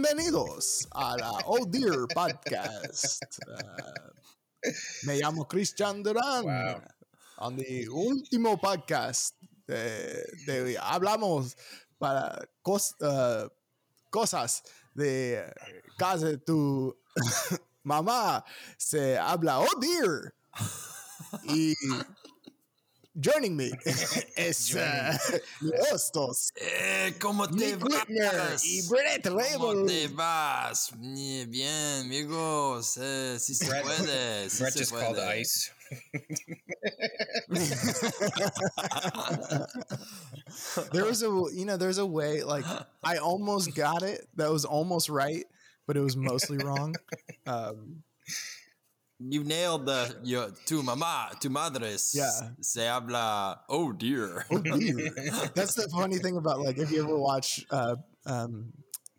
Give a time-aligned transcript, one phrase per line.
[0.00, 3.24] Bienvenidos a la Oh Dear Podcast.
[3.48, 4.68] Uh,
[5.04, 6.44] me llamo Christian Durán.
[6.44, 6.82] Wow.
[7.38, 9.34] On the último podcast
[9.66, 11.56] de, de hablamos
[11.98, 13.48] para cos- uh,
[14.10, 14.62] cosas
[14.94, 15.50] de
[15.96, 16.94] casa de tu
[17.82, 18.44] mamá
[18.76, 20.34] se habla Oh Dear.
[21.44, 21.72] Y
[23.18, 23.70] joining me
[24.36, 25.16] es uh,
[25.92, 26.52] Hostos.
[26.56, 28.64] Eh, ¿Cómo te Nick Whitmer vas?
[28.64, 29.86] y Brett ¿Cómo Rebel.
[29.86, 30.90] te vas?
[30.98, 32.98] Bien, bien, amigos.
[33.00, 34.50] Eh, sí se Brett- puede.
[34.50, 35.04] Sí Brett se just puede.
[35.06, 35.70] called ice.
[40.92, 42.64] there was a you know there's a way like
[43.04, 45.44] I almost got it that was almost right
[45.86, 46.94] but it was mostly wrong
[47.46, 48.02] um,
[49.18, 52.12] You nailed the your tu mamá, tu madres.
[52.14, 52.30] Yeah.
[52.60, 53.60] Se habla.
[53.68, 54.44] Oh dear.
[54.50, 55.10] oh dear.
[55.54, 58.72] that's the funny thing about like if you ever watch uh, um,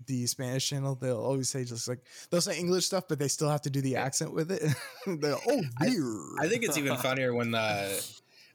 [0.06, 3.50] the Spanish channel they'll always say just like they'll say English stuff but they still
[3.50, 4.62] have to do the accent with it
[5.06, 8.02] They're, oh dear I think it's even funnier when the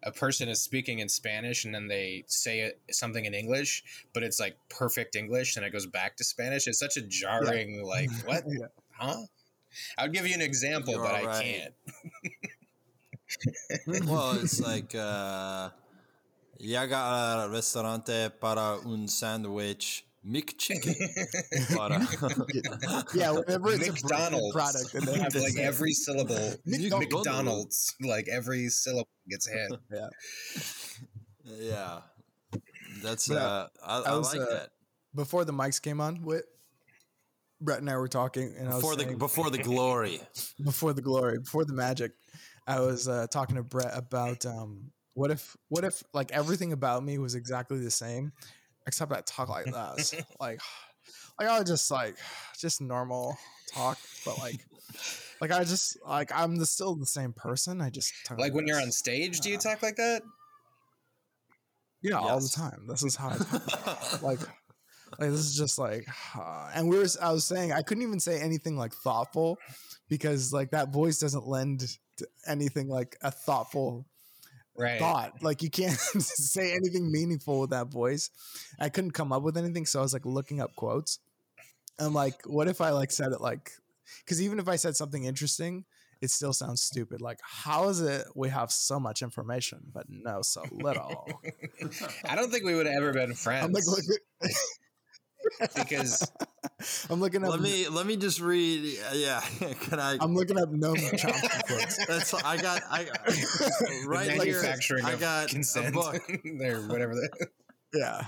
[0.03, 4.23] a person is speaking in Spanish and then they say it, something in English, but
[4.23, 6.67] it's like perfect English and it goes back to Spanish.
[6.67, 8.43] It's such a jarring, like, what?
[8.47, 8.67] Yeah.
[8.91, 9.23] Huh?
[9.99, 11.73] I would give you an example, You're but I right.
[13.87, 14.07] can't.
[14.09, 14.95] well, it's like.
[14.95, 15.71] Uh,
[16.61, 20.95] Llega al restaurante para un sándwich McChicken.
[21.77, 21.99] para,
[23.15, 26.55] yeah whenever it's a McDonald's product and they have like every syllable.
[26.65, 27.01] McDonald's.
[27.11, 29.73] McDonald's, like every syllable gets hit.
[29.91, 30.09] yeah
[31.45, 32.01] yeah.
[33.03, 34.71] That's But, uh, I, I I was, like uh, that.
[35.15, 36.45] before the mics came on with
[37.63, 40.21] Brett and I were talking and I was Before the saying- before the glory.
[40.63, 42.13] before the glory, before the magic,
[42.67, 47.05] I was uh, talking to Brett about um, what if what if like everything about
[47.05, 48.33] me was exactly the same,
[48.87, 50.61] except I talk like this, like
[51.41, 52.17] like I would just like
[52.59, 53.37] just normal
[53.73, 54.61] talk, but like
[55.41, 57.81] like I just like I'm the, still the same person.
[57.81, 60.23] I just talk Like when you're on stage, do you talk like that?
[62.03, 62.87] yeah all the time.
[62.89, 64.23] This is how I talk.
[64.23, 64.41] like.
[65.19, 66.07] Like this is just like,
[66.75, 67.07] and we were.
[67.21, 69.59] I was saying I couldn't even say anything like thoughtful
[70.09, 71.87] because like that voice doesn't lend
[72.17, 74.07] to anything like a thoughtful
[74.75, 74.99] Right.
[74.99, 75.43] thought.
[75.43, 78.31] Like you can't say anything meaningful with that voice.
[78.81, 81.19] I couldn't come up with anything, so I was like looking up quotes.
[81.99, 83.71] I'm like, what if I like said it like?
[84.25, 85.85] Because even if I said something interesting,
[86.21, 87.21] it still sounds stupid.
[87.21, 91.41] Like, how is it we have so much information but know so little?
[92.29, 93.85] I don't think we would have ever been friends I'm like,
[95.75, 96.31] because
[97.11, 97.51] I'm looking up.
[97.51, 98.99] Let me let me just read.
[99.11, 99.41] Uh, yeah,
[99.81, 100.17] can I?
[100.21, 102.07] I'm looking up Noam Chomsky quotes.
[102.07, 104.39] That's I got I the right here.
[104.39, 106.15] manufacturing I of got consent a book.
[106.61, 107.15] or whatever.
[107.15, 107.49] The,
[107.95, 108.27] Yeah.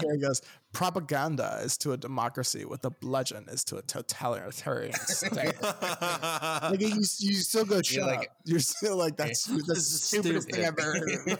[0.00, 0.42] Here he goes.
[0.76, 5.54] Propaganda is to a democracy what the bludgeon is to a totalitarian state.
[5.62, 8.24] like you, you still go shut like- up.
[8.44, 11.38] You're still like that's that's the This is stupidest thing I've ever heard.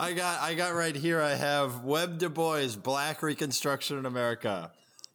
[0.00, 1.20] I got I got right here.
[1.20, 4.72] I have Webb Du Bois, Black Reconstruction in America.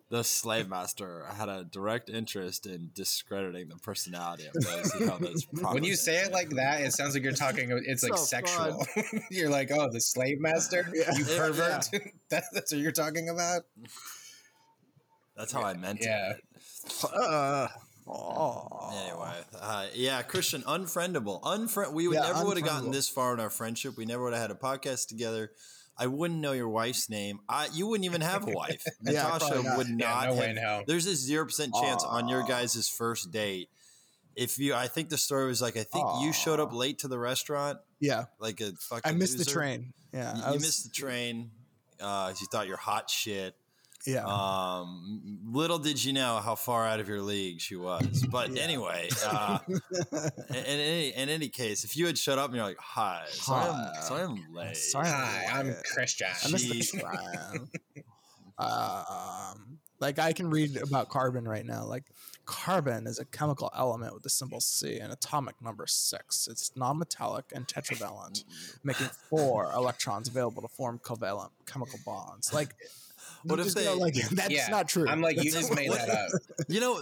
[0.10, 5.22] The slave master had a direct interest in discrediting the personality of those who held
[5.22, 7.70] those when you say it like that, it sounds like you're talking.
[7.86, 8.88] It's like So sexual.
[9.30, 11.90] you're like, oh, the slave master, you Yeah, pervert.
[12.32, 13.62] that, that's what you're talking about.
[15.38, 16.32] That's how I meant Yeah.
[16.34, 16.44] it.
[17.04, 17.68] Uh,
[18.08, 18.92] oh.
[19.06, 21.40] Anyway, uh, yeah, Christian, unfriendable.
[21.44, 21.94] Unfriend.
[21.94, 23.96] We would Yeah, never would have gotten this far in our friendship.
[23.96, 25.52] We never would have had a podcast together.
[26.02, 27.40] I wouldn't know your wife's name.
[27.50, 28.82] I, you wouldn't even have a wife.
[29.04, 29.78] Yeah, Natasha not.
[29.78, 30.24] would Yeah, not.
[30.26, 30.84] no have, way in hell.
[30.88, 33.70] There's a zero percent chance on your guys' first date.
[34.36, 37.10] If you, I think the story was like, I think you showed up late to
[37.10, 38.26] the restaurant, Yeah.
[38.40, 39.02] like a fucking.
[39.04, 39.94] I missed the train.
[40.14, 40.36] Yeah.
[40.38, 41.52] You, I you was- missed the train.
[42.00, 43.54] Uh, you thought you're hot shit.
[44.14, 44.26] Yeah.
[44.26, 48.26] Um, little did you know how far out of your league she was.
[48.30, 52.56] But anyway, uh, in, in any in any case, if you had shut up and
[52.56, 53.92] you're like, "Hi, sorry, Hi.
[53.96, 55.08] I'm, sorry I'm late." Sorry.
[55.08, 56.28] Hi, I'm Christian.
[56.28, 58.04] I missed the Jeez.
[58.58, 61.86] um, like I can read about carbon right now.
[61.86, 62.06] Like
[62.46, 66.48] carbon is a chemical element with the symbol C and atomic number six.
[66.50, 68.44] It's non-metallic and tetravalent,
[68.84, 72.52] making four electrons available to form covalent chemical bonds.
[72.52, 72.76] Like,
[73.44, 75.08] What if they- go like that's yeah, not true.
[75.08, 76.30] I'm like, you just made that up.
[76.68, 77.02] You know,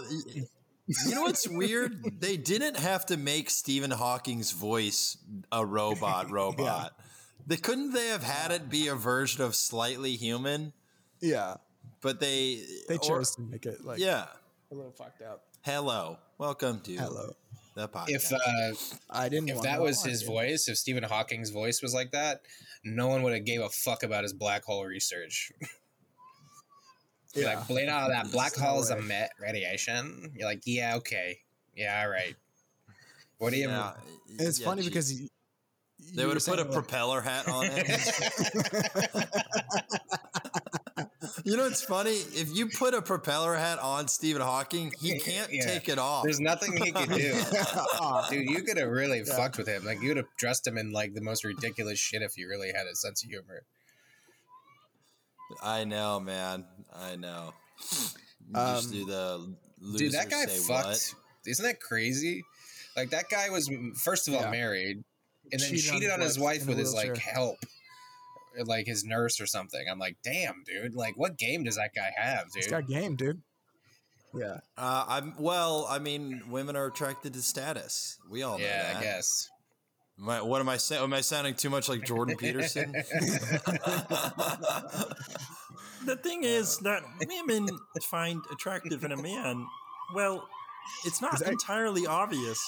[0.86, 2.20] you know what's weird?
[2.20, 5.16] They didn't have to make Stephen Hawking's voice
[5.52, 6.30] a robot.
[6.30, 6.92] Robot.
[7.46, 10.72] They couldn't they have had it be a version of slightly human?
[11.20, 11.56] yeah,
[12.00, 14.26] But they they or- chose to make it like yeah.
[14.70, 15.44] a little fucked up.
[15.62, 17.34] Hello, welcome to Hello.
[17.74, 18.08] That podcast.
[18.08, 19.50] If uh, I didn't.
[19.50, 20.26] if that was his it.
[20.26, 22.40] voice, if Stephen Hawking's voice was like that,
[22.84, 25.52] no one would have gave a fuck about his black hole research.
[27.34, 27.56] You're yeah.
[27.58, 28.98] like, blade out of that black no hole's way.
[28.98, 30.32] emit radiation.
[30.34, 31.38] You're like, yeah, okay,
[31.76, 32.34] yeah, all right.
[33.38, 33.68] What do you?
[33.68, 33.92] yeah,
[34.30, 34.88] And it's yeah, funny gee.
[34.88, 35.28] because you,
[36.14, 37.86] they would have put a like- propeller hat on him.
[41.44, 42.10] you know what's funny?
[42.12, 45.66] If you put a propeller hat on Stephen Hawking, he can't Yeah.
[45.66, 46.24] take it off.
[46.24, 47.34] There's nothing he could do.
[48.30, 49.36] Dude, you could have really Yeah.
[49.36, 49.84] fucked with him.
[49.84, 52.72] Like you would have dressed him in like the most ridiculous shit if you really
[52.74, 53.62] had a sense of humor.
[55.62, 56.64] I know, man.
[56.94, 57.52] I know.
[57.80, 60.86] You just Um, do the loser Dude, that guy say fucked.
[60.86, 61.14] what.
[61.46, 62.42] Isn't that crazy?
[62.96, 64.50] Like that guy was first of all Yeah.
[64.50, 65.04] married,
[65.52, 67.58] and then Cheated on cheated on his wife with his like help,
[68.64, 69.86] like his nurse or something.
[69.90, 70.94] I'm like, damn, dude.
[70.94, 72.70] Like, what game does that guy have, He's dude?
[72.72, 73.40] got game, dude.
[74.34, 74.58] Yeah.
[74.76, 75.86] Uh, I'm well.
[75.88, 78.18] I mean, women are attracted to status.
[78.28, 78.96] We all know that.
[78.96, 79.48] I guess.
[80.20, 81.02] Am I, what am I saying?
[81.02, 82.92] Am I sounding too much like Jordan Peterson?
[86.04, 87.68] The thing uh, is that women
[88.10, 89.66] find attractive in a man.
[90.14, 90.46] Well,
[91.04, 92.60] it's not that- entirely obvious.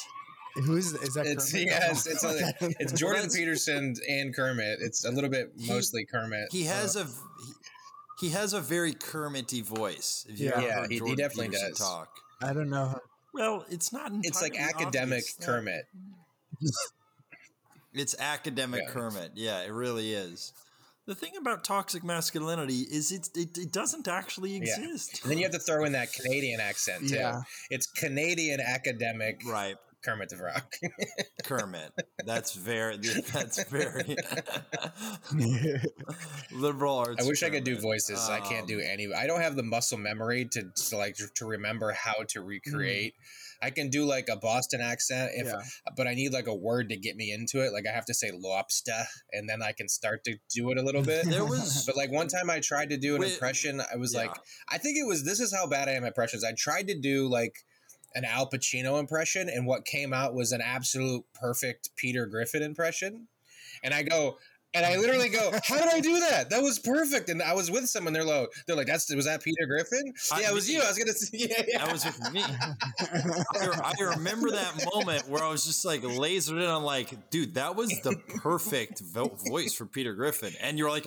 [0.66, 1.26] Who is is that?
[1.26, 1.66] It's Kermit?
[1.68, 4.78] yes, it's a, it's Jordan Peterson and Kermit.
[4.80, 6.48] It's a little bit He- mostly Kermit.
[6.50, 7.52] he uh, has a he,
[8.26, 10.26] he has a very Kermity voice.
[10.28, 10.60] If you Yeah.
[10.60, 11.78] Yeah, he- he definitely Peterson does.
[11.78, 12.08] talk.
[12.42, 12.98] I don't know.
[13.32, 15.84] Well, it's not entirely it's like academic obvious that- Kermit.
[17.92, 18.92] It's academic Yeah.
[18.92, 19.32] Kermit.
[19.34, 20.52] Yeah, it really is.
[21.06, 24.58] The thing about toxic masculinity is it, it, it doesn't actually Yeah.
[24.78, 25.22] exist.
[25.22, 27.16] And then you have to throw in that Canadian accent too.
[27.16, 27.42] Yeah.
[27.70, 30.62] It's Canadian academic Right, Kermit the Frog.
[31.44, 31.90] Kermit.
[32.24, 32.98] That's very.
[32.98, 34.16] That's very
[36.52, 37.24] liberal arts.
[37.24, 37.82] I wish I could do Kermit.
[37.82, 38.28] voices.
[38.28, 39.12] I can't do Um, any.
[39.12, 43.14] I don't have the muscle memory to, to like to remember how to recreate.
[43.14, 43.39] Mm.
[43.62, 45.60] I can do like a Boston accent if yeah.
[45.96, 47.72] but I need like a word to get me into it.
[47.72, 50.82] Like I have to say lobster and then I can start to do it a
[50.82, 51.26] little bit.
[51.26, 51.84] There was.
[51.86, 54.20] But like one time I tried to do an Wait, impression, I was yeah.
[54.20, 54.36] like,
[54.68, 56.44] I think it was this is how bad I am at impressions.
[56.44, 57.54] I tried to do like
[58.14, 63.28] an Al Pacino impression, and what came out was an absolute perfect Peter Griffin impression.
[63.82, 64.36] And I go,
[64.74, 66.50] and I literally go, "How did I do that?
[66.50, 68.12] That was perfect." And I was with someone.
[68.12, 70.12] They're like, "They're like, that's was that Peter Griffin?
[70.32, 71.84] I- yeah, it was you." I was gonna, say, yeah, yeah.
[71.84, 72.42] That was with me.
[73.00, 77.54] I I remember that moment where I was just like lasered in on like, dude,
[77.54, 80.52] that was the perfect vo- voice for Peter Griffin.
[80.60, 81.06] And you're like,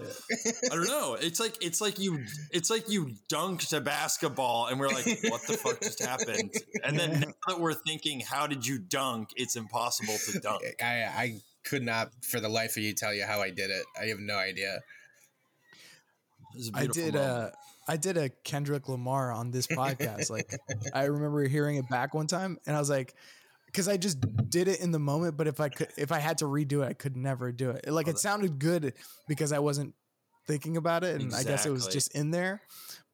[0.71, 1.17] I don't know.
[1.19, 2.19] It's like it's like you
[2.51, 6.53] it's like you dunked a basketball and we're like, what the fuck just happened?
[6.83, 9.29] And then now that we're thinking, how did you dunk?
[9.35, 10.63] It's impossible to dunk.
[10.81, 13.83] I, I could not, for the life of you, tell you how I did it.
[13.99, 14.79] I have no idea.
[16.53, 17.31] It was a I did moment.
[17.31, 17.51] uh
[17.85, 20.29] I did a Kendrick Lamar on this podcast.
[20.29, 20.53] like
[20.93, 23.13] I remember hearing it back one time and I was like
[23.65, 24.19] because I just
[24.49, 26.89] did it in the moment, but if I could if I had to redo it,
[26.89, 27.91] I could never do it.
[27.91, 28.93] Like Oh, it sounded good
[29.27, 29.95] because I wasn't
[30.47, 32.61] thinking about it and I guess it was just in there.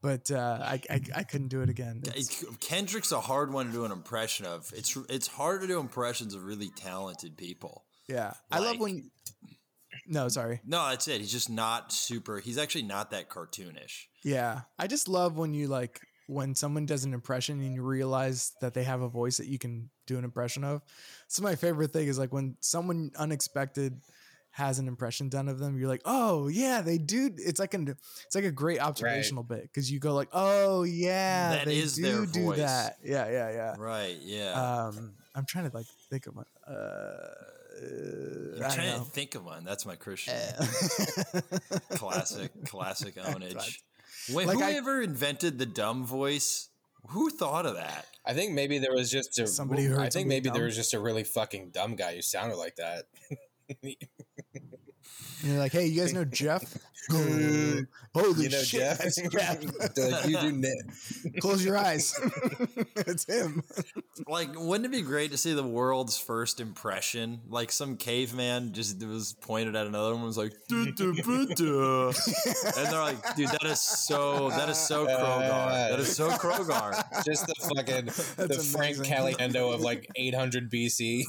[0.02, 2.02] But uh, I, I I couldn't do it again.
[2.06, 4.72] It's- Kendrick's a hard one to do an impression of.
[4.76, 7.84] It's it's hard to do impressions of really talented people.
[8.10, 9.10] Yeah, I love when.
[10.08, 10.60] No, sorry.
[10.66, 11.22] No, that's it.
[11.22, 12.40] He's just not super.
[12.40, 14.06] He's actually not that cartoonish.
[14.24, 18.54] Yeah, I just love when you like when someone does an impression and you realize
[18.62, 20.82] that they have a voice that you can do an impression of.
[21.28, 24.02] So my favorite thing is like when someone unexpected
[24.52, 25.78] has an impression done of them.
[25.78, 27.30] You're like, oh yeah, they do.
[27.38, 27.88] It's like an
[28.26, 31.96] it's like a great observational bit because you go like, oh yeah, That they is
[31.96, 32.58] do their do voice.
[32.58, 32.98] that.
[33.04, 33.76] Yeah, yeah, yeah.
[33.78, 34.18] Right.
[34.22, 34.54] Yeah.
[34.54, 36.46] Um, I'm trying to like think of one.
[36.68, 37.34] Uh,
[37.82, 39.64] I'm I don't trying to think of one.
[39.64, 40.66] That's my Christian Uh,
[41.92, 43.80] classic, classic ownage.
[44.32, 46.70] Wait, Like, who I- ever invented the dumb voice?
[47.10, 48.06] Who thought of that?
[48.26, 50.66] I think maybe there was just a Somebody who heard I think somebody maybe there
[50.66, 53.06] was just a really fucking dumb guy who sounded like that.
[55.42, 56.78] And you're like, hey, you guys know Jeff?
[57.10, 58.98] Holy you know shit, Jeff?
[59.00, 59.64] that's Jeff.
[59.98, 60.78] Like, you do knit.
[61.40, 62.14] Close your eyes.
[62.96, 63.64] it's him.
[64.28, 67.42] Like, wouldn't it be great to see the world's first impression?
[67.50, 72.14] Like some caveman just was pointed at another one, was like, "Duh, duh, buh, duh."
[72.78, 75.90] and they're like, dude, that is so, that is so Krogar.
[75.90, 77.26] That is so Krogar.
[77.26, 79.16] Just the fucking the That's Frank amazing.
[79.16, 81.24] Caliendo of like 800 BC.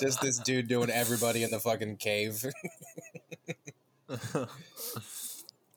[0.00, 2.44] Just this dude doing everybody in the fucking cave.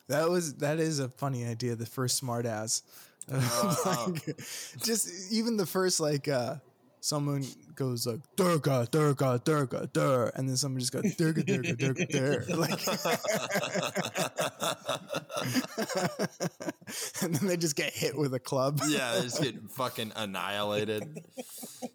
[0.08, 1.76] That was that is a funny idea.
[1.76, 2.82] The first smart ass.
[3.30, 3.76] Uh,
[4.08, 4.38] like,
[4.84, 6.56] just even the first like uh
[7.00, 12.06] someone goes like Durga, Durga, Durga, Dur, and then someone just goes Durga, Durga, Durga,
[12.06, 12.88] Dur, like,
[17.22, 18.82] and then they just get hit with a club.
[18.88, 21.20] yeah, they just get fucking annihilated.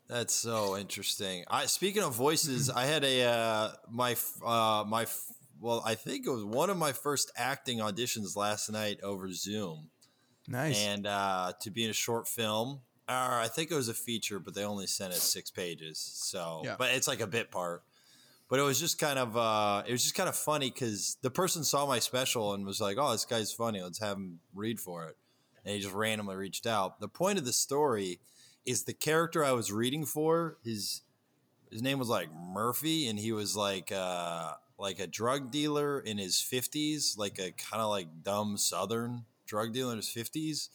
[0.09, 1.45] That's so interesting.
[1.49, 5.07] I speaking of voices, I had a uh, my uh, my
[5.61, 9.89] well, I think it was one of my first acting auditions last night over Zoom,
[10.49, 10.85] nice.
[10.85, 12.81] and uh, to be in a short film.
[13.09, 15.99] Or I think it was a feature, but they only sent it six pages.
[15.99, 16.77] So, Yeah.
[16.79, 17.83] but it's like a bit part.
[18.49, 21.31] But it was just kind of uh, it was just kind of funny because the
[21.31, 23.81] person saw my special and was like, "Oh, this guy's funny.
[23.81, 25.17] Let's have him read for it."
[25.65, 27.01] And he just randomly reached out.
[27.01, 28.21] The point of the story
[28.67, 30.59] is the character I was reading for.
[30.65, 31.01] His
[31.71, 36.19] his name was like Murphy, and he was like uh, like a drug dealer in
[36.19, 40.69] his fifties, like a kind of like dumb Southern drug dealer in his fifties.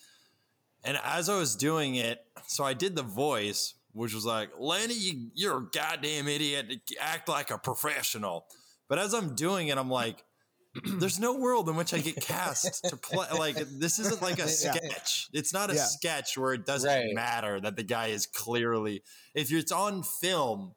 [0.83, 4.93] And as I was doing it, so I did the voice, which was like, Lenny,
[4.93, 6.71] you, you're a goddamn idiot.
[6.99, 8.45] Act like a professional.
[8.87, 10.23] But as I'm doing it, I'm like,
[10.85, 13.25] there's no world in which I get cast to play.
[13.37, 15.27] Like, this isn't like a sketch.
[15.33, 15.85] It's not a Yeah.
[15.85, 17.13] sketch where it doesn't Right.
[17.13, 19.03] matter that the guy is clearly,
[19.33, 20.73] if it's on film,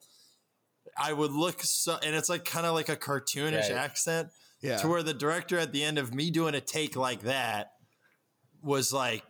[0.97, 3.73] I would look so, and it's like kind of like a cartoonish Right.
[3.73, 4.31] accent
[4.61, 4.79] yeah.
[4.79, 7.73] to where the director at the end of me doing a take like that
[8.63, 9.23] was like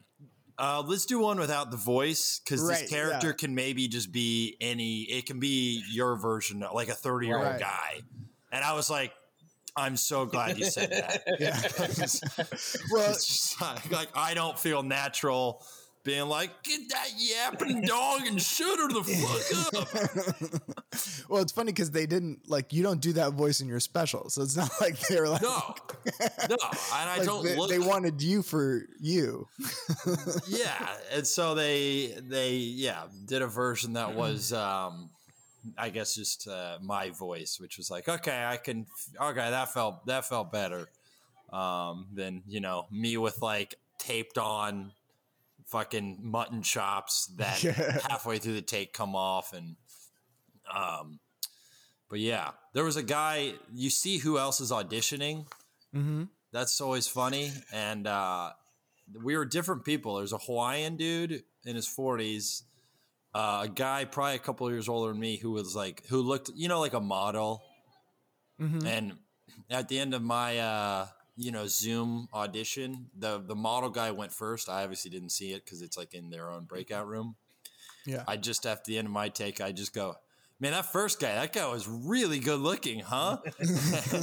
[0.60, 3.32] uh, let's do one without the voice because Right, this character yeah.
[3.32, 7.46] can maybe just be any it can be your version like a 30 year old
[7.46, 7.60] Right.
[7.60, 8.00] guy
[8.52, 9.12] and i was like
[9.76, 11.58] i'm so glad you said that yeah.
[12.92, 15.64] well just like i don't feel natural
[16.02, 20.62] being like get that yapping dog and shut her the fuck up.
[21.28, 24.28] Well, it's funny because they didn't like you don't do that voice in your special,
[24.30, 25.74] so it's not like they were like no.
[26.48, 26.56] No.
[26.58, 29.46] And i like, don't they, look they wanted you for you.
[30.48, 30.88] yeah.
[31.12, 35.10] And so they they yeah did a version that was um
[35.76, 38.86] i guess just uh, my voice which was like okay i can
[39.20, 40.88] okay that felt that felt better
[41.52, 44.90] um than you know me with like taped on
[45.70, 47.98] fucking mutton chops that Yeah.
[48.08, 49.76] halfway through the take come off and
[50.74, 51.20] um
[52.08, 55.46] but yeah there was a guy you see who else is auditioning
[55.92, 57.52] hmm that's always funny.
[57.72, 58.50] And uh,
[59.22, 60.16] we were different people.
[60.16, 62.62] There's a Hawaiian dude in his 40s,
[63.32, 66.20] uh, a guy probably a couple of years older than me who was like, who
[66.22, 67.62] looked, you know, like a model.
[68.58, 69.12] hmm And
[69.70, 71.06] at the end of my, uh,
[71.40, 74.68] you know, Zoom audition, the the model guy went first.
[74.68, 76.66] I obviously didn't see it because it's like in their own mm-hmm.
[76.66, 77.34] breakout room.
[78.04, 78.24] Yeah.
[78.28, 80.16] I just after the end of my take, I just go,
[80.58, 83.38] man, that first guy, that guy was really good looking, huh?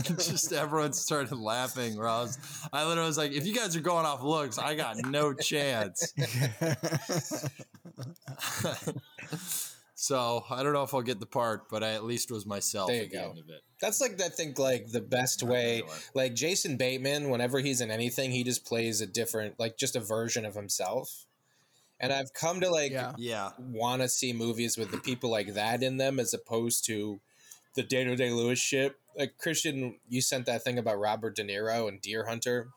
[0.03, 1.97] just everyone started laughing.
[1.97, 2.37] Where I was,
[2.71, 6.13] I literally was like, if you guys are going off looks, I got no chance.
[9.99, 12.89] so I don't know if I'll get the part, but I at least was myself
[12.89, 13.29] There you at the go.
[13.31, 13.61] end of it.
[13.81, 15.79] That's like I think like the best way.
[15.79, 15.89] Anyway.
[16.13, 19.99] Like Jason Bateman, whenever he's in anything, he just plays a different, like just a
[19.99, 21.25] version of himself.
[21.99, 23.13] And I've come to like yeah.
[23.17, 23.49] Yeah.
[23.57, 27.19] want to see movies with the people like that in them as opposed to
[27.73, 28.95] the Daniel Day Lewis shit.
[29.17, 32.67] Like Christian, you sent that thing about Robert De Niro and Deer Hunter.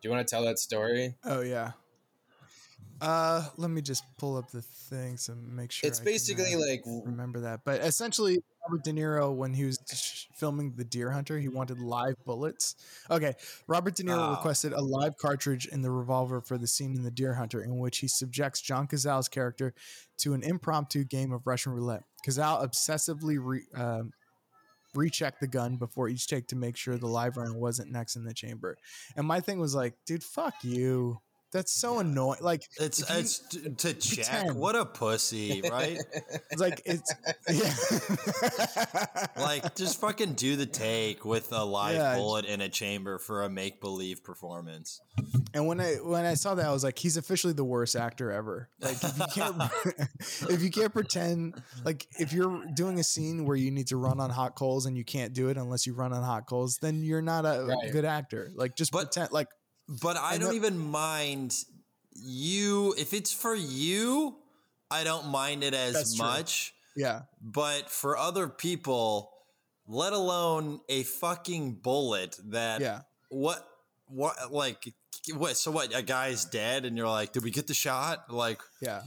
[0.00, 1.16] Do you want to tell that story?
[1.22, 1.72] Oh yeah.
[3.02, 5.88] Uh, let me just pull up the thing to make sure.
[5.88, 7.60] it's I basically uh, like remember that.
[7.64, 9.78] But essentially, Robert De Niro, when he was
[10.36, 12.76] filming The Deer Hunter, he wanted live bullets.
[13.10, 13.34] Okay,
[13.66, 14.30] Robert De Niro Oh.
[14.30, 17.78] requested a live cartridge in the revolver for the scene in The Deer Hunter, in
[17.78, 19.74] which he subjects John Cazale's character
[20.18, 22.04] to an impromptu game of Russian roulette.
[22.24, 24.12] Cazale obsessively re- um,
[24.94, 28.24] rechecked the gun before each take to make sure the live round wasn't next in
[28.24, 28.76] the chamber.
[29.16, 31.18] And my thing was like, dude, fuck you.
[31.52, 32.38] That's so annoying.
[32.40, 34.54] Like, It's you it's t- to check.
[34.54, 35.98] What a pussy, right?
[36.50, 37.12] it's like it's
[37.48, 39.16] yeah.
[39.36, 43.44] like just fucking do the take with a live Yeah, bullet in a chamber for
[43.44, 45.00] a make believe performance.
[45.54, 48.30] And when I when I saw that, I was like, he's officially the worst actor
[48.32, 48.68] ever.
[48.80, 49.56] Like if you can't
[50.50, 54.20] if you can't pretend like if you're doing a scene where you need to run
[54.20, 57.02] on hot coals and you can't do it unless you run on hot coals, then
[57.02, 57.92] you're not a Right.
[57.92, 58.50] good actor.
[58.54, 59.48] Like just But- pretend like
[59.88, 61.54] But I And don't the- even mind
[62.14, 64.36] you if it's for you.
[64.90, 66.26] I don't mind it as That's true.
[66.26, 66.74] much.
[66.94, 67.22] yeah.
[67.40, 69.30] But for other people,
[69.86, 73.02] let alone a fucking bullet that Yeah.
[73.30, 73.66] what
[74.06, 74.92] what like
[75.34, 78.60] what so what a guy's dead and you're like did we get the shot like
[78.82, 79.02] Yeah.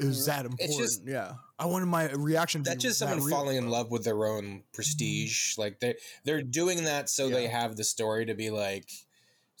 [0.00, 0.78] It was that important.
[0.78, 1.34] just- yeah.
[1.58, 3.36] I wanted my reaction to that's just that someone real.
[3.36, 5.56] falling in love with their own prestige.
[5.56, 8.90] Like they they're doing that so they have the story to be like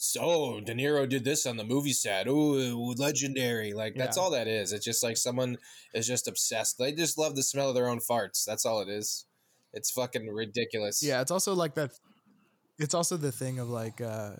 [0.00, 2.28] so De Niro did this on the movie set.
[2.28, 3.72] Ooh, legendary!
[3.72, 4.22] Like that's Yeah.
[4.22, 4.72] all that is.
[4.72, 5.58] It's just like someone
[5.92, 6.78] is just obsessed.
[6.78, 8.44] They just love the smell of their own farts.
[8.44, 9.26] That's all it is.
[9.72, 11.02] It's fucking ridiculous.
[11.02, 11.90] Yeah, it's also like that.
[12.78, 14.36] It's also the thing of like uh,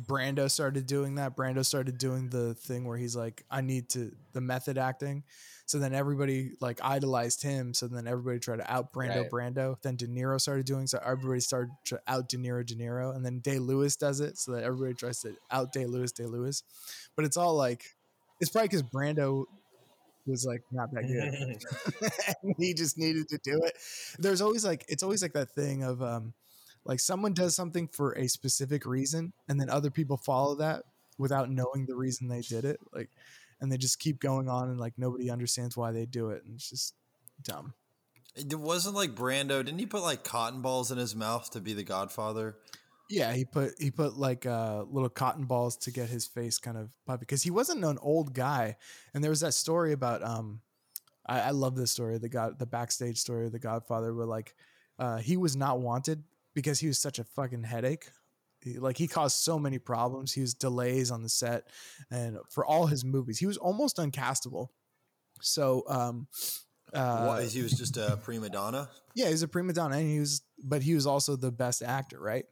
[0.00, 1.36] Brando started doing that.
[1.36, 5.24] Brando started doing the thing where he's like, I need to the method acting.
[5.66, 7.74] So then everybody like idolized him.
[7.74, 9.54] So then everybody tried to out Brando Right.
[9.54, 9.76] Brando.
[9.82, 13.14] Then De Niro started doing so everybody started to out De Niro De Niro.
[13.14, 16.24] And then Day Lewis does it so that everybody tries to out Day Lewis Day
[16.24, 16.62] Lewis.
[17.16, 17.96] But it's all like
[18.40, 19.44] it's probably because Brando
[20.26, 22.54] was like not that good.
[22.58, 23.74] he just needed to do it.
[24.18, 26.32] There's always like it's always like that thing of um
[26.88, 30.82] like someone does something for a specific reason and then other people follow that
[31.18, 32.80] without knowing the reason they did it.
[32.92, 33.10] Like
[33.60, 36.54] and they just keep going on and like nobody understands why they do it and
[36.54, 36.94] it's just
[37.42, 37.74] dumb.
[38.34, 39.64] It wasn't like Brando.
[39.64, 42.56] Didn't he put like cotton balls in his mouth to be the Godfather?
[43.10, 46.76] Yeah, he put he put like uh, little cotton balls to get his face kind
[46.76, 48.76] of puffy because he wasn't an old guy.
[49.12, 50.60] And there was that story about um,
[51.26, 54.54] I, I love this story the god the backstage story of the Godfather where like
[54.98, 56.22] uh, he was not wanted
[56.58, 58.10] because he was such a fucking headache.
[58.62, 60.32] He- like he caused so many problems.
[60.32, 61.68] He was delays on the set,
[62.10, 64.66] and for all his movies, he was almost uncastable.
[65.40, 66.26] So um,
[66.92, 68.90] uh, what, he was just a prima donna.
[69.14, 71.80] yeah, he was a prima donna, and he was, but he was also the best
[71.80, 72.46] actor, right?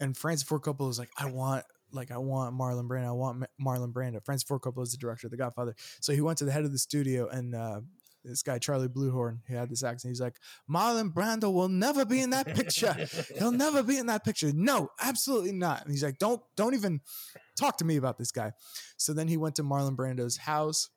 [0.00, 3.44] And Francis Ford Coppola was like, I want, like, I want Marlon Brando, I want
[3.64, 4.24] Marlon Brando.
[4.24, 6.64] Francis Ford Coppola is the director of The Godfather, so he went to the head
[6.64, 7.82] of the studio, and uh,
[8.24, 10.10] this guy Charlie Bluhdorn, he had this accent.
[10.10, 10.36] He's like,
[10.70, 12.94] Marlon Brando will never be in that picture.
[13.38, 14.52] He'll never be in that picture.
[14.54, 15.82] No, absolutely not.
[15.82, 17.00] And he's like, don't, don't even
[17.56, 18.52] talk to me about this guy.
[18.96, 20.90] So then he went to Marlon Brando's house.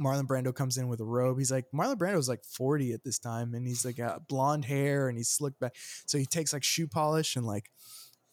[0.00, 1.38] Marlon Brando comes in with a robe.
[1.38, 5.08] He's like, Marlon Brando's like 40 at this time, and he's like got blonde hair
[5.08, 5.74] and he's slicked back.
[6.06, 7.70] So he takes like shoe polish and like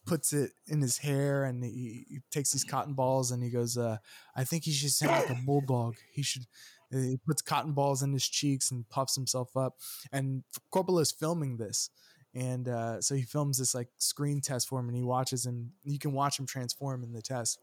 [0.05, 3.77] puts it in his hair and he, he takes these cotton balls and he goes,
[3.77, 3.97] uh,
[4.35, 5.95] I think he should sound like a bulldog.
[6.11, 6.43] He should.
[6.91, 9.75] He puts cotton balls in his cheeks and puffs himself up.
[10.11, 11.89] And Coppola is filming this.
[12.33, 15.71] And uh, so he films this like screen test for him and he watches him.
[15.83, 17.59] You can watch him transform in the test.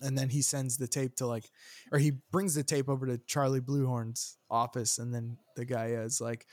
[0.00, 1.50] And then he sends the tape to like,
[1.92, 4.98] or he brings the tape over to Charlie Bluhdorn's office.
[4.98, 6.46] And then the guy is like,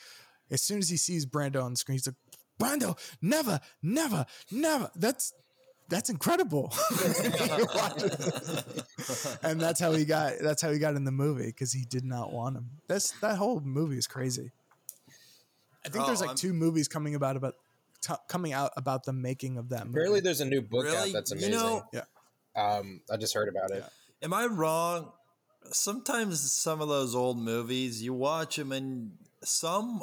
[0.51, 2.15] as soon as he sees Brando on the screen, he's like,
[2.59, 4.91] Brando, never, never, never.
[4.95, 5.33] That's
[5.89, 6.73] that's incredible.
[9.43, 12.03] and that's how he got that's how he got in the movie because he did
[12.05, 12.69] not want him.
[12.87, 14.51] That's that whole movie is crazy.
[15.85, 17.55] I think there's Oh, like I'm- two movies coming about about
[18.01, 19.91] t- coming out about the making of that movie.
[19.97, 21.09] Apparently, there's a new book Really?
[21.09, 21.51] out that's You amazing.
[21.53, 22.03] know- Yeah.
[22.55, 23.83] Um, I just heard about it.
[24.21, 25.11] Am I wrong?
[25.71, 29.11] Sometimes some of those old movies, you watch them and
[29.43, 30.01] some,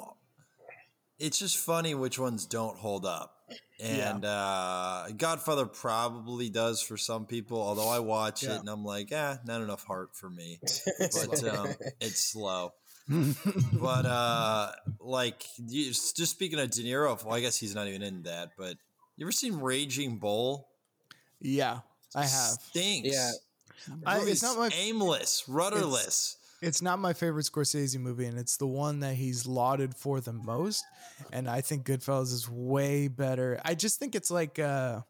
[1.18, 3.35] it's just funny which ones don't hold up.
[3.78, 8.54] And uh, Godfather probably does for some people, although I watch Yeah.
[8.56, 10.58] it and I'm like, ah, not enough heart for me.
[10.98, 11.68] But um,
[12.00, 12.72] it's slow.
[13.08, 18.02] but uh, like, you, just speaking of De Niro, well, I guess he's not even
[18.02, 18.50] in that.
[18.58, 18.76] But
[19.16, 20.68] you ever seen Raging Bull?
[21.40, 21.80] yeah,
[22.14, 22.30] I have.
[22.70, 23.08] Stinks.
[23.12, 23.30] Yeah.
[24.06, 26.36] I- it's not my- aimless, rudderless.
[26.62, 30.32] It's not my favorite Scorsese movie, and it's the one that he's lauded for the
[30.32, 30.84] most.
[31.32, 33.60] And I think Goodfellas is way better.
[33.64, 35.00] I just think it's like uh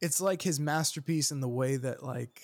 [0.00, 2.40] it's like his masterpiece in the way that like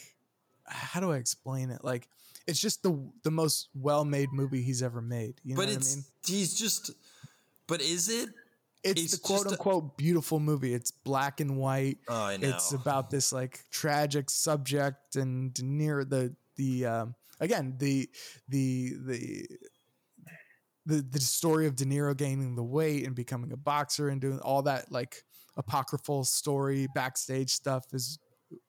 [0.67, 1.83] how do I explain it?
[1.83, 2.09] Like
[2.47, 5.41] it's just the the most well made movie he's ever made.
[5.43, 6.05] You know but what it's I mean?
[6.27, 6.91] he's just.
[7.67, 8.31] But is it?
[8.85, 10.73] It's, it's the quote just a- unquote beautiful movie.
[10.73, 11.99] It's black and white.
[12.09, 12.49] Oh, I know.
[12.49, 18.09] It's about this like tragic subject and near the the um, again the
[18.49, 19.47] the the
[20.87, 24.41] the the story of De Niro gaining the weight and becoming a boxer and doing
[24.41, 25.23] all that like
[25.57, 28.19] apocryphal story backstage stuff is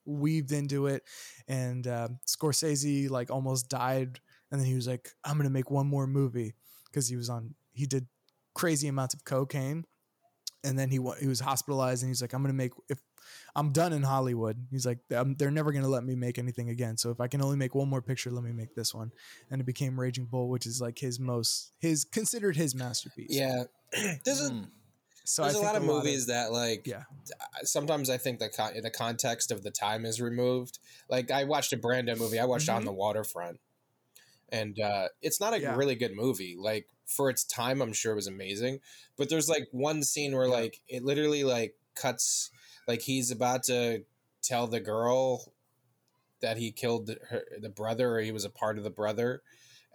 [0.05, 1.03] weaved into it.
[1.47, 4.19] And uh, Scorsese like almost died
[4.51, 6.55] and then he was like I'm gonna make one more movie
[6.85, 8.07] because he was on he did
[8.53, 9.85] crazy amounts of cocaine.
[10.63, 12.99] And then he he was hospitalized and he's like I'm gonna make if
[13.55, 14.65] I'm done in Hollywood.
[14.71, 16.97] He's like, "Um, they're never going to let me make anything again.
[16.97, 19.11] So if I can only make one more picture, let me make this one.
[19.49, 23.29] And it became Raging Bull, which is like his most, his considered his masterpiece.
[23.31, 23.63] Yeah.
[24.25, 24.67] there's a, Mm.
[25.25, 27.03] So there's I a think lot of movies that like yeah,
[27.61, 30.79] sometimes I think the con- the context of the time is removed.
[31.07, 32.39] Like I watched a Brando movie.
[32.39, 32.85] I watched On Mhm.
[32.85, 33.59] the Waterfront,
[34.51, 35.75] and uh, it's not a Yeah.
[35.75, 36.55] really good movie.
[36.57, 38.79] Like for its time, I'm sure it was amazing.
[39.17, 42.49] But there's like one scene where like it literally like cuts.
[42.89, 44.03] Like he's about to
[44.41, 45.51] tell the girl
[46.41, 49.41] that he killed the, her, the brother, or he was a part of the brother,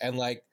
[0.00, 0.44] and like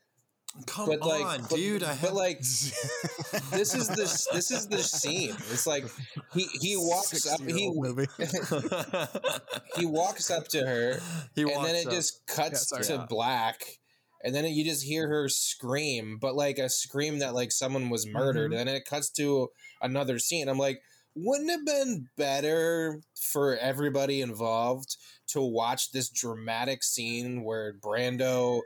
[0.66, 1.82] Come but like, on, but, dude.
[1.84, 5.30] I but have like, this is the this is the scene.
[5.52, 5.86] It's like
[6.34, 7.40] he he walks up.
[7.42, 7.70] He
[9.78, 11.00] he walks up to her,
[11.36, 11.94] he and then it up.
[11.94, 12.84] just cuts Yeah, sorry.
[12.86, 13.06] to Yeah.
[13.08, 13.80] black
[14.24, 18.06] and then you just hear her scream but like a scream that like someone was
[18.06, 18.60] murdered Mhm.
[18.60, 19.50] and then it cuts to
[19.82, 20.80] another scene i'm like
[21.16, 24.98] wouldn't it have been better for everybody involved
[25.28, 28.62] to watch this dramatic scene where brando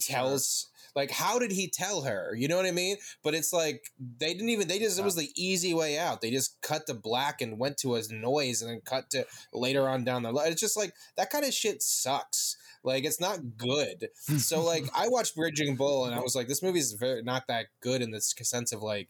[0.00, 2.34] tells like how did he tell her?
[2.34, 2.96] You know what i mean?
[3.22, 3.84] But it's like
[4.18, 6.20] they didn't even they just it was the easy way out.
[6.20, 9.88] They just cut to black and went to a noise and then cut to later
[9.88, 12.56] on down the line it's just like that kind of shit sucks.
[12.82, 14.08] Like it's not good.
[14.38, 17.46] So like i watched bridging bull and i was like this movie is very not
[17.48, 19.08] that good in this sense of like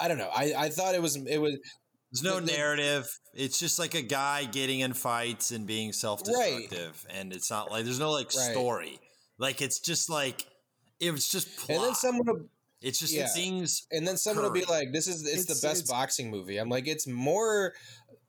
[0.00, 1.56] i don't know i i thought it was it was
[2.12, 3.08] There's no the- the- narrative.
[3.34, 7.84] It's just like a guy getting in fights and being self-destructive, and it's not like
[7.84, 8.52] there's no like Right.
[8.52, 8.98] story.
[9.38, 10.46] Like it's just like
[11.00, 11.76] it was just plot.
[11.76, 12.48] and then someone
[12.80, 13.26] it's just yeah.
[13.26, 13.86] things.
[13.90, 16.56] and then someone will be like, "This is it's, It's- the best it's- boxing movie."
[16.58, 17.74] I'm like, it's more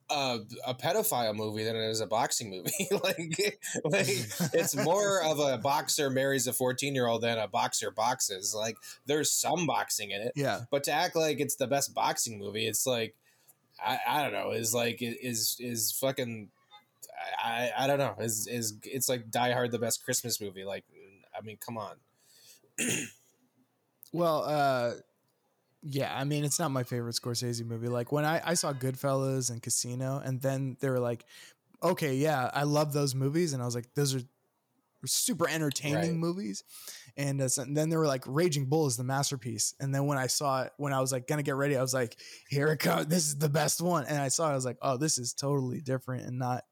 [0.09, 2.87] uh, a pedophile movie than it is a boxing movie.
[2.91, 4.07] like, like
[4.53, 8.53] it's more of a boxer marries a 14 year old than a boxer boxes.
[8.55, 10.61] Like, there's some boxing in it, yeah.
[10.71, 13.15] but to act like it's the best boxing movie, it's like,
[13.83, 16.49] I, I don't know, is like is is fucking.
[17.43, 18.15] I, I don't know.
[18.19, 20.65] Is is it's like Die Hard the best Christmas movie?
[20.65, 20.83] Like,
[21.37, 21.95] I mean, come on.
[24.13, 24.93] Well, uh,
[25.81, 27.87] yeah, I mean, it's not my favorite Scorsese movie.
[27.87, 31.25] Like when I, I saw Goodfellas and Casino, and then they were like,
[31.83, 33.53] okay, yeah, I love those movies.
[33.53, 34.21] And I was like, those are
[35.05, 36.13] super entertaining Right.
[36.19, 36.63] movies.
[37.15, 39.75] And, uh, so- and then they were like, Raging Bull is the masterpiece.
[39.79, 41.93] And then when I saw it, when I was like, gonna get ready, I was
[41.93, 42.17] like,
[42.49, 43.05] here it comes.
[43.07, 44.05] This is the best one.
[44.07, 46.63] And I saw it, I was like, oh, this is totally different and not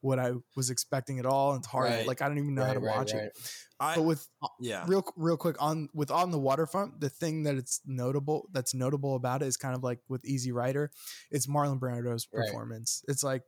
[0.00, 1.52] what I was expecting at all.
[1.52, 1.90] And it's hard.
[1.90, 2.06] Right.
[2.06, 3.32] Like, I don't even know how to watch it.
[3.78, 4.28] I But with
[4.60, 4.84] yeah.
[4.86, 9.16] real real quick on with on the waterfront the thing that it's notable that's notable
[9.16, 10.90] about it is kind of like with easy rider
[11.30, 12.44] it's marlon brando's Right.
[12.46, 13.42] performance it's like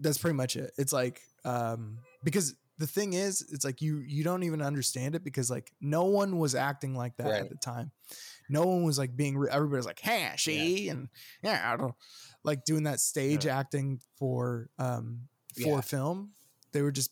[0.00, 4.22] that's pretty much it it's like um because the thing is it's like you you
[4.22, 7.40] don't even understand it because like no one was acting like that Right.
[7.40, 7.90] at the time
[8.50, 11.08] no one was like being everybody's like hey she and
[11.42, 11.94] yeah I don't
[12.44, 15.22] like doing that stage acting for um
[15.62, 15.80] for Yeah.
[15.80, 16.30] film
[16.72, 17.10] they were just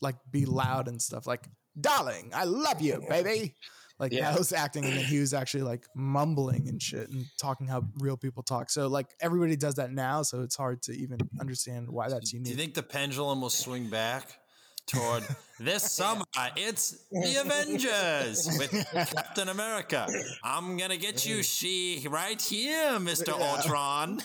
[0.00, 1.48] like be loud and stuff like
[1.80, 3.54] darling i love you baby
[3.98, 4.30] like Yeah.
[4.30, 7.84] that was acting and then he was actually like mumbling and shit and talking how
[7.98, 11.88] real people talk so like everybody does that now so it's hard to even understand
[11.88, 12.44] why that's unique.
[12.46, 14.38] Do you think the pendulum will swing back
[14.86, 15.24] toward
[15.58, 16.24] this summer?
[16.56, 20.06] It's the Avengers with Captain America.
[20.42, 23.56] I'm gonna get you, she, right here, Mister Yeah.
[23.56, 24.20] Ultron.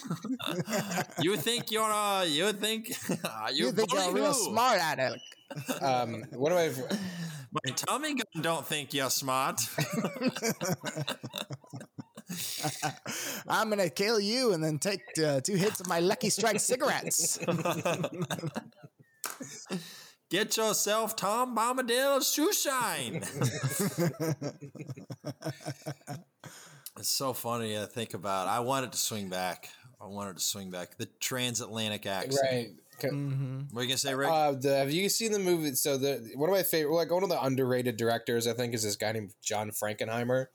[1.21, 3.15] you think you're uh, you think you,
[3.53, 5.21] you think you're bully real smart at it
[5.81, 6.97] Um, one of my
[7.51, 9.59] My Tommy gun don't think you're smart.
[13.47, 17.39] i'm gonna kill you and then take uh, two hits of my lucky strike cigarettes
[20.29, 23.23] Get yourself Tom Bombadil's shoe shine.
[26.97, 28.47] it's so funny to think about.
[28.47, 29.69] I wanted to swing back.
[30.01, 30.97] I wanted to swing back.
[30.97, 32.43] The transatlantic accent.
[32.51, 33.11] right.
[33.11, 34.29] hmm What are you gonna say, Rick?
[34.29, 35.73] Uh, the, have you seen the movie?
[35.75, 38.83] So the one of my favorite, like one of the underrated directors, I think, is
[38.83, 40.45] this guy named John Frankenheimer.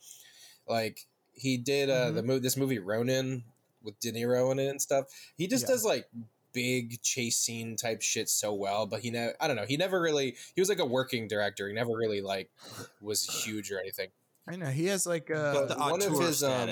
[0.69, 1.01] Like
[1.33, 3.45] he did uh, the movie, this movie Ronin
[3.83, 5.07] with De Niro in it and stuff.
[5.37, 5.75] He just Yeah.
[5.75, 6.07] does like
[6.55, 10.01] big chase scene type shit so well, but he never, I don't know, he never
[10.01, 11.69] really, he was like a working director.
[11.69, 12.49] He never really like
[13.03, 14.09] was huge or anything.
[14.49, 16.69] i know he has like uh But the one of auteur his, um,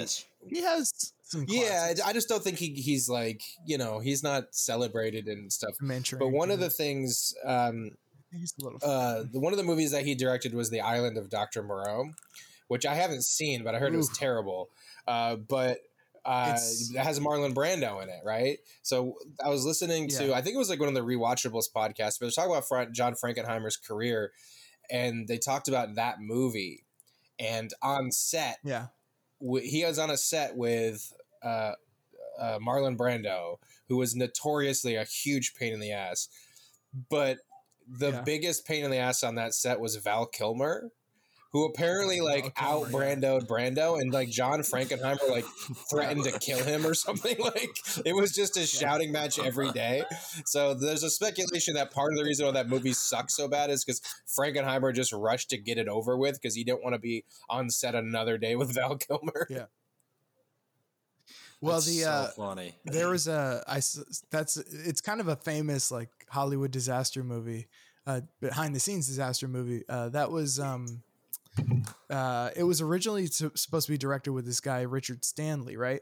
[0.48, 1.92] he has some Yeah.
[2.04, 5.74] I, I just don't think he, he's like, you know, he's not celebrated and stuff.
[5.80, 7.90] Manchurian But one of the things, um,
[8.30, 11.18] he's a little uh, the, one of the movies that he directed was The Island
[11.18, 11.62] of Dr.
[11.62, 12.10] Moreau,
[12.68, 14.68] which I haven't seen, but I heard it was terrible.
[15.06, 15.78] Uh, but
[16.24, 18.58] uh, it has Marlon Brando in it, right?
[18.82, 20.34] So I was listening to, Yeah.
[20.34, 22.90] I think it was like one of the rewatchables podcasts, but they're talking about Fra-
[22.92, 24.32] John Frankenheimer's career,
[24.90, 26.84] and they talked about that movie.
[27.38, 28.86] And on set, yeah
[29.40, 31.72] w- he was on a set with uh,
[32.38, 33.56] uh, Marlon Brando,
[33.88, 36.28] who was notoriously a huge pain in the ass.
[37.10, 37.38] But
[37.88, 38.20] the Yeah.
[38.20, 40.90] biggest pain in the ass on that set was Val Kilmer,
[41.52, 43.04] who apparently Val like out Kilmer.
[43.16, 45.44] Brandoed Brando, and like John Frankenheimer like
[45.90, 47.36] threatened to kill him or something.
[47.42, 47.70] Like
[48.06, 50.04] it was just a shouting match every day.
[50.46, 53.68] So there's a speculation that part of the reason why that movie sucks so bad
[53.70, 54.00] is because
[54.38, 57.68] Frankenheimer just rushed to get it over with because he didn't want to be on
[57.70, 59.46] set another day with Val Kilmer.
[59.50, 59.64] Yeah.
[61.60, 62.74] well That's the so uh funny.
[62.84, 63.80] there was a I
[64.30, 67.66] that's it's kind of a famous like Hollywood disaster movie,
[68.06, 69.84] uh, behind the scenes disaster movie.
[69.88, 71.02] Uh, that was um,
[72.10, 76.00] uh, it was originally to, supposed to be directed with this guy Richard Stanley, right?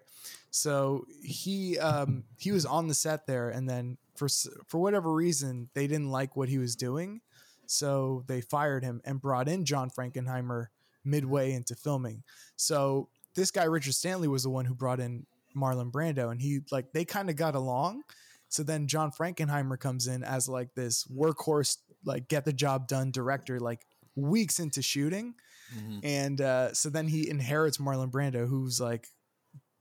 [0.50, 4.28] So he um, he was on the set there, and then for
[4.66, 7.20] for whatever reason they didn't like what he was doing,
[7.66, 10.66] so they fired him and brought in John Frankenheimer
[11.04, 12.22] midway into filming.
[12.56, 16.60] So this guy Richard Stanley was the one who brought in Marlon Brando, and he
[16.70, 18.02] like they kind of got along.
[18.48, 23.12] So then John Frankenheimer comes in as like this workhorse, like get the job done
[23.12, 23.86] director, like
[24.16, 25.35] weeks into shooting,
[25.77, 26.01] Mhm.
[26.03, 29.07] and uh, so then he inherits Marlon Brando, who's like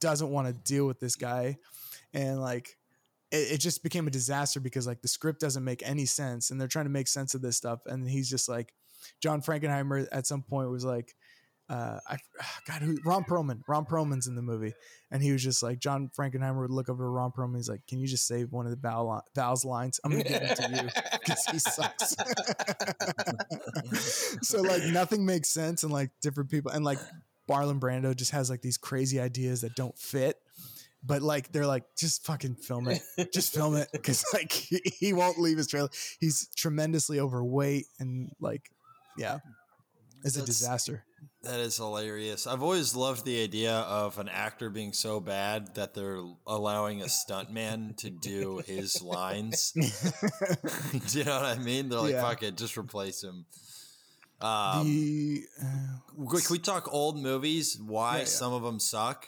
[0.00, 1.58] doesn't want to deal with this guy,
[2.14, 2.76] and like
[3.30, 6.60] it, it just became a disaster because like the script doesn't make any sense, and
[6.60, 8.72] they're trying to make sense of this stuff, and he's just like
[9.20, 11.14] John Frankenheimer at some point was like.
[11.70, 12.18] Uh, I
[12.66, 13.60] God, who Ron Perlman?
[13.68, 14.74] Ron Perlman's in the movie,
[15.10, 17.56] and he was just like John Frankenheimer would look over to Ron Perlman.
[17.56, 20.00] He's like, "Can you just save one of the Val li- Val's lines?
[20.04, 22.16] I'm gonna give it to you because he sucks."
[24.48, 26.98] so like nothing makes sense, and like different people, and like
[27.48, 30.36] Marlon Brando just has like these crazy ideas that don't fit.
[31.02, 33.00] But like they're like, just fucking film it,
[33.32, 35.88] just film it, because like he, he won't leave his trailer.
[36.18, 38.70] He's tremendously overweight, and like,
[39.16, 39.38] yeah,
[40.24, 41.04] it's a disaster.
[41.42, 42.46] That is hilarious.
[42.46, 47.06] I've always loved the idea of an actor being so bad that they're allowing a
[47.06, 49.72] stuntman to do his lines.
[49.72, 51.88] do you know what I mean?
[51.88, 52.22] They're like, Yeah.
[52.22, 53.46] fuck it, just replace him.
[54.42, 57.78] Um, the uh, Can we talk old movies?
[57.78, 58.24] Why Yeah, yeah.
[58.26, 59.26] some of them suck?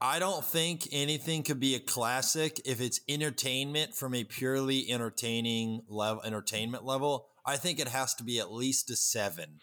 [0.00, 5.82] I don't think anything could be a classic if it's entertainment from a purely entertaining
[5.88, 6.22] level.
[6.24, 9.60] Entertainment level, I think it has to be at least a seven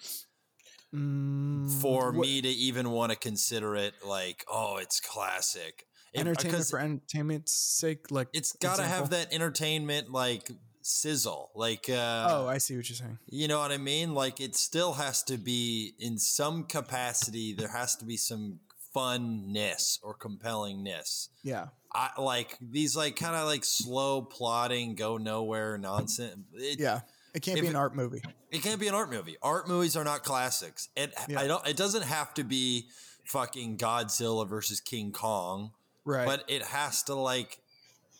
[0.93, 3.93] mm, for what- me to even want to consider it.
[4.05, 5.85] Like, oh, it's classic.
[6.13, 10.49] It- entertainment for entertainment's sake, like it's got to have that entertainment like
[10.81, 11.51] sizzle.
[11.53, 13.19] Like, uh, oh, I see what you're saying.
[13.27, 14.15] You know what I mean?
[14.15, 17.53] Like it still has to be in some capacity.
[17.53, 18.59] There has to be some
[18.95, 21.29] funness or compellingness.
[21.43, 26.37] Yeah, I like these like kind of like slow plotting, go nowhere nonsense.
[26.53, 27.01] It, yeah.
[27.39, 28.21] It can't If be an it- art movie.
[28.51, 29.37] it can't be an art movie.
[29.41, 30.89] Art movies are not classics.
[30.97, 31.39] It Yeah.
[31.39, 31.65] I don't.
[31.65, 32.89] It doesn't have to be
[33.23, 35.71] fucking Godzilla versus King Kong,
[36.03, 36.25] Right.
[36.25, 37.61] but it has to like.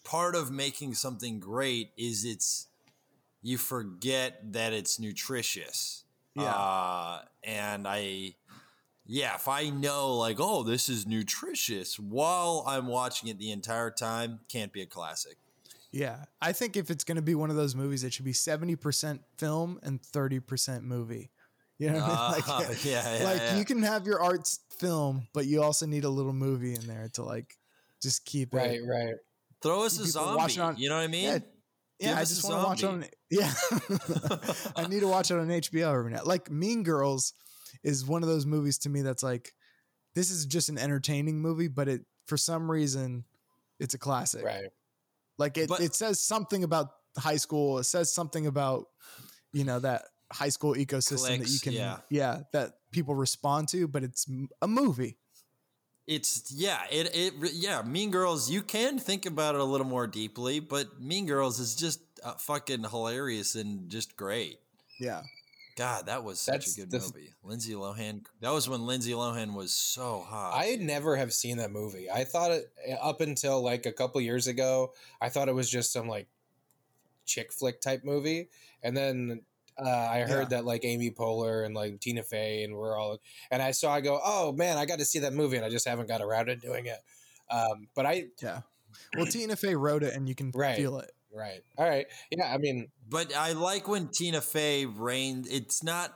[0.05, 2.67] Part of making something great is it's
[3.41, 6.05] you forget that it's nutritious.
[6.34, 6.45] Yeah.
[6.45, 8.36] Uh, and I,
[9.05, 13.91] yeah, if I know like, oh, this is nutritious while I'm watching it the entire
[13.91, 15.38] time, can't be a classic.
[15.91, 16.25] Yeah.
[16.41, 19.19] I think if it's going to be one of those movies, it should be 70%
[19.38, 21.32] film and 30% movie.
[21.78, 22.43] You know what I mean?
[22.47, 23.58] Uh, yeah, yeah, like yeah.
[23.58, 27.10] you can have your arts film, but you also need a little movie in there
[27.13, 27.58] to like
[28.02, 28.82] just keep right, it.
[28.86, 29.06] right.
[29.06, 29.15] Right.
[29.62, 30.60] Throw us a people zombie.
[30.60, 31.23] on- you know what I mean?
[31.23, 31.43] Yeah, Give
[31.99, 33.06] Yeah, I just want to watch it on.
[33.30, 33.52] Yeah,
[34.75, 36.25] I need to watch it on HBO every night.
[36.25, 37.34] Like Mean Girls
[37.84, 39.54] is one of those movies to me that's like,
[40.15, 43.25] this is just an entertaining movie, but it for some reason,
[43.80, 44.45] it's a classic.
[44.45, 44.69] Right.
[45.39, 47.80] Like it, But- it says something about high school.
[47.80, 48.86] It says something about
[49.52, 51.97] you know that high school ecosystem that you can yeah.
[52.10, 54.28] yeah that people respond to, but it's
[54.62, 55.17] a movie.
[56.06, 57.82] It's yeah, it it yeah.
[57.84, 61.75] Mean Girls, you can think about it a little more deeply, but Mean Girls is
[61.75, 64.60] just uh, fucking hilarious and just great.
[64.99, 65.21] Yeah,
[65.79, 67.33] God, that was such That's a good the- movie.
[67.43, 68.25] Lindsay Lohan.
[68.41, 70.51] That was when Lindsay Lohan was so hot.
[70.53, 72.11] I never have seen that movie.
[72.11, 74.93] I thought it up until like a couple years ago.
[75.21, 76.27] I thought it was just some like
[77.25, 78.49] chick flick type movie,
[78.83, 79.41] and then
[79.77, 80.57] uh, I heard Yeah.
[80.57, 83.17] that like Amy Poehler and like Tina Fey and we're all,
[83.49, 83.93] and I saw.
[83.93, 86.21] I go, oh man, I got to see that movie, and I just haven't got
[86.21, 86.99] around to doing it.
[87.49, 88.61] Um, but I yeah.
[89.15, 90.75] Well, Tina Fey wrote it, and you can Right.
[90.75, 91.11] feel it.
[91.33, 92.53] Right, all right, yeah.
[92.53, 95.47] I mean, but I like when Tina Fey reigned.
[95.49, 96.13] It's not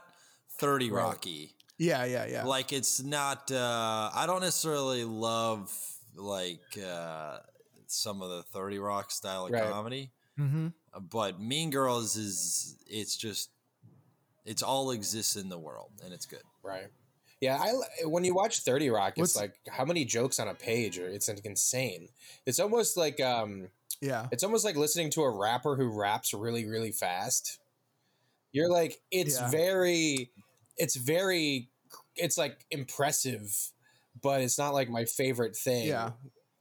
[0.58, 1.02] Thirty Right.
[1.02, 1.54] Rocky.
[1.78, 2.44] Yeah, yeah, yeah.
[2.44, 3.50] Like it's not.
[3.50, 5.72] uh I don't necessarily love
[6.16, 7.38] like uh
[7.86, 9.70] some of the Thirty Rock style of Right.
[9.70, 10.10] comedy.
[10.38, 10.68] mm-hmm.
[11.10, 13.50] but Mean Girls is it's just
[14.44, 16.42] it's all exists in the world and it's good.
[16.62, 16.86] right.
[17.40, 20.54] Yeah, I when you watch Thirty Rock, it's What's- like how many jokes on a
[20.54, 22.08] page, or it's insane.
[22.46, 23.68] It's almost like um,
[24.04, 27.58] Yeah, It's almost like listening to a rapper who raps really, really fast.
[28.52, 29.50] You're like, it's Yeah.
[29.50, 30.30] very,
[30.76, 31.70] it's very,
[32.14, 33.72] it's like impressive,
[34.20, 36.12] but it's not like my favorite thing Yeah.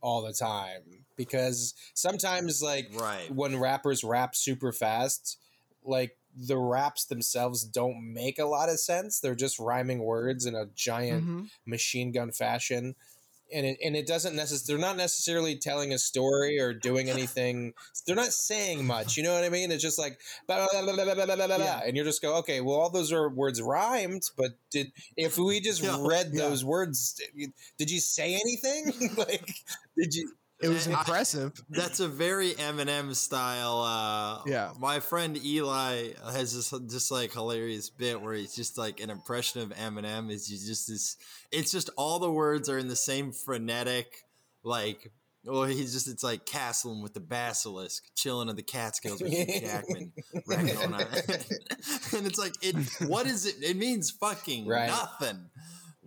[0.02, 3.30] all the time because sometimes, like, Right.
[3.30, 5.38] when rappers rap super fast,
[5.84, 9.20] like the raps themselves don't make a lot of sense.
[9.20, 11.50] They're just rhyming words in a giant Mhm.
[11.66, 12.96] machine gun fashion
[13.54, 17.74] and it, and it doesn't necessarily they're not necessarily telling a story or doing anything
[18.06, 20.94] they're not saying much you know what i mean it's just like blah, blah, blah,
[20.94, 21.82] blah, blah, blah, yeah.
[21.86, 25.60] and you're just go okay well all those are words rhymed but did if we
[25.60, 25.98] just yeah.
[26.00, 26.70] read those yeah.
[26.70, 27.22] words
[27.78, 29.48] did you say anything like
[29.98, 30.32] did you
[30.64, 31.52] it was I- impressive.
[31.70, 33.82] That's a very Eminem style.
[33.82, 34.72] Uh, Yeah.
[34.80, 39.62] My friend Eli has this just like hilarious bit where he's just like an impression
[39.62, 40.32] of Eminem.
[40.32, 41.18] Is he's just this?
[41.52, 44.24] It's just all the words are in the same frenetic,
[44.64, 45.12] like.
[45.46, 49.60] Well, he's just, it's like castling with the basilisk, chilling in the Catskills with Hugh
[49.60, 50.14] Jackman.
[50.48, 51.06] wrecking on it.
[52.16, 52.78] and it's like, it.
[53.10, 53.56] what is it?
[53.62, 54.88] It means fucking Right.
[54.88, 55.50] nothing.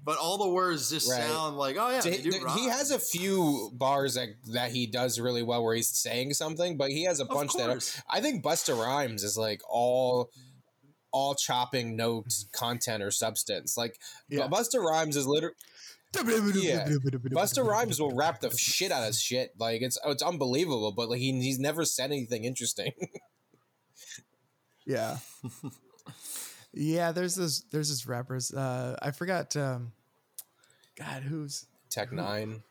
[0.06, 1.20] But all the words just Right.
[1.20, 4.70] sound like, oh yeah, So they he, do he has a few bars that, that
[4.70, 7.68] he does really well where he's saying something, but he has a Of bunch that
[7.68, 7.80] are.
[8.08, 10.30] I think Busta Rhymes is like all
[11.10, 13.76] all chopping notes, content or substance.
[13.76, 14.46] Like Yeah.
[14.46, 15.56] Busta Rhymes is literally
[16.14, 16.86] Yeah.
[16.86, 19.54] Busta Rhymes will rap the shit out of shit.
[19.58, 22.92] Like it's it's unbelievable, but like he, he's never said anything interesting.
[24.86, 25.18] Yeah.
[26.72, 28.52] yeah, there's this there's this rappers.
[28.54, 29.92] Uh I forgot um
[30.98, 32.62] God, who's Tech Nine.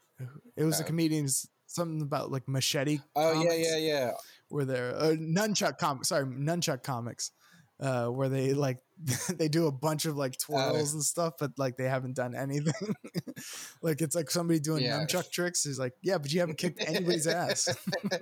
[0.55, 2.99] it was a comedian's something about like machete.
[3.15, 4.11] Oh yeah, comics, yeah, yeah.
[4.49, 7.31] Where they're uh, nunchuck comics, sorry, nunchuck comics.
[7.77, 8.77] Uh, where they like
[9.35, 12.95] they do a bunch of like twirls and stuff, but like they haven't done anything.
[13.81, 14.99] like it's like somebody doing Yeah.
[14.99, 15.63] nunchuck tricks.
[15.63, 17.75] He's like, yeah, but you haven't kicked anybody's ass.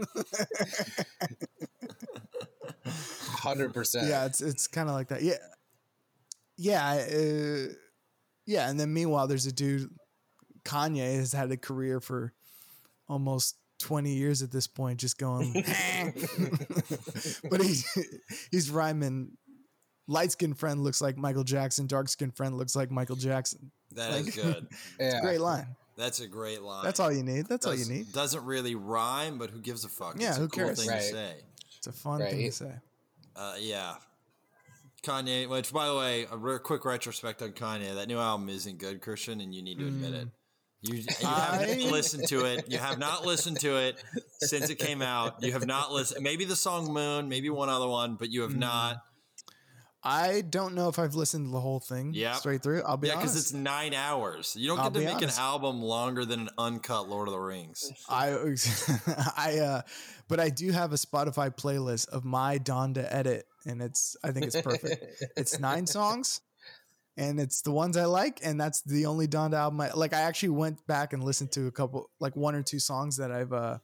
[2.85, 4.07] Hundred percent.
[4.07, 5.21] yeah, it's it's kind of like that.
[5.21, 5.35] Yeah,
[6.57, 7.73] yeah, uh,
[8.45, 8.69] yeah.
[8.69, 9.89] And then meanwhile, there's a dude.
[10.65, 12.33] Kanye has had a career for
[13.09, 15.53] almost 20 years at this point, just going.
[17.49, 17.75] but he
[18.51, 19.31] he's rhyming.
[20.07, 21.87] Light skinned friend looks like Michael Jackson.
[21.87, 23.71] Dark skinned friend looks like Michael Jackson.
[23.93, 24.67] That is like- good.
[24.99, 25.21] yeah.
[25.21, 25.67] Great line.
[25.95, 26.83] That's a great line.
[26.83, 27.45] That's all you need.
[27.45, 28.11] That's all you need.
[28.11, 30.15] Doesn't really rhyme, but who gives a fuck?
[30.17, 30.79] Yeah, it's a who cool cares?
[30.79, 31.01] thing Right.
[31.01, 31.33] to say.
[31.77, 32.31] It's a fun Right.
[32.31, 32.71] thing to say.
[33.35, 33.95] Uh, yeah.
[35.03, 37.95] Kanye, which by the way, a re- quick retrospect on Kanye.
[37.95, 40.27] That new album isn't good, Christian, and you need to admit it.
[40.81, 42.69] You, you haven't listened to it.
[42.69, 44.03] You have not listened to it
[44.39, 45.41] since it came out.
[45.41, 46.23] You have not listened.
[46.23, 48.59] Maybe the song Moon, maybe one other one, but you have mm-hmm.
[48.59, 48.97] not.
[50.05, 52.35] I don't know if I've listened to the whole thing Yep.
[52.35, 52.81] straight through.
[52.83, 54.55] I'll be Yeah, because it's nine hours.
[54.57, 55.37] You don't I'll get to make honest.
[55.37, 57.89] an album longer than an uncut Lord of the Rings.
[58.09, 58.31] I
[59.37, 59.81] I uh
[60.27, 64.47] but I do have a Spotify playlist of my Donda edit and it's I think
[64.47, 65.05] it's perfect.
[65.37, 66.41] it's nine songs
[67.15, 70.21] and it's the ones I like and that's the only Donda album I like I
[70.21, 73.53] actually went back and listened to a couple like one or two songs that I've
[73.53, 73.77] uh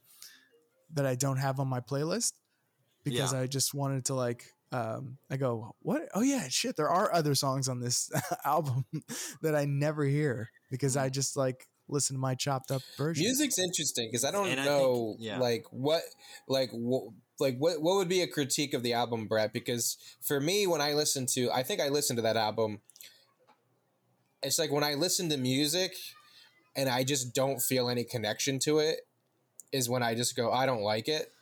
[0.94, 2.32] that I don't have on my playlist
[3.04, 3.40] because Yeah.
[3.40, 7.34] I just wanted to like um I go what oh yeah shit there are other
[7.34, 8.10] songs on this
[8.44, 8.84] album
[9.42, 13.24] that I never hear because I just like listen to my chopped up version.
[13.24, 15.38] Music's interesting because I don't And I know think- yeah.
[15.40, 16.02] like what
[16.46, 19.52] like wh- like what what would be a critique of the album, Brett?
[19.52, 22.80] Because for me, when I listen to, I think I listened to that album.
[24.42, 25.94] It's like when I listen to music,
[26.76, 29.00] and I just don't feel any connection to it,
[29.72, 31.32] is when I just go, I don't like it.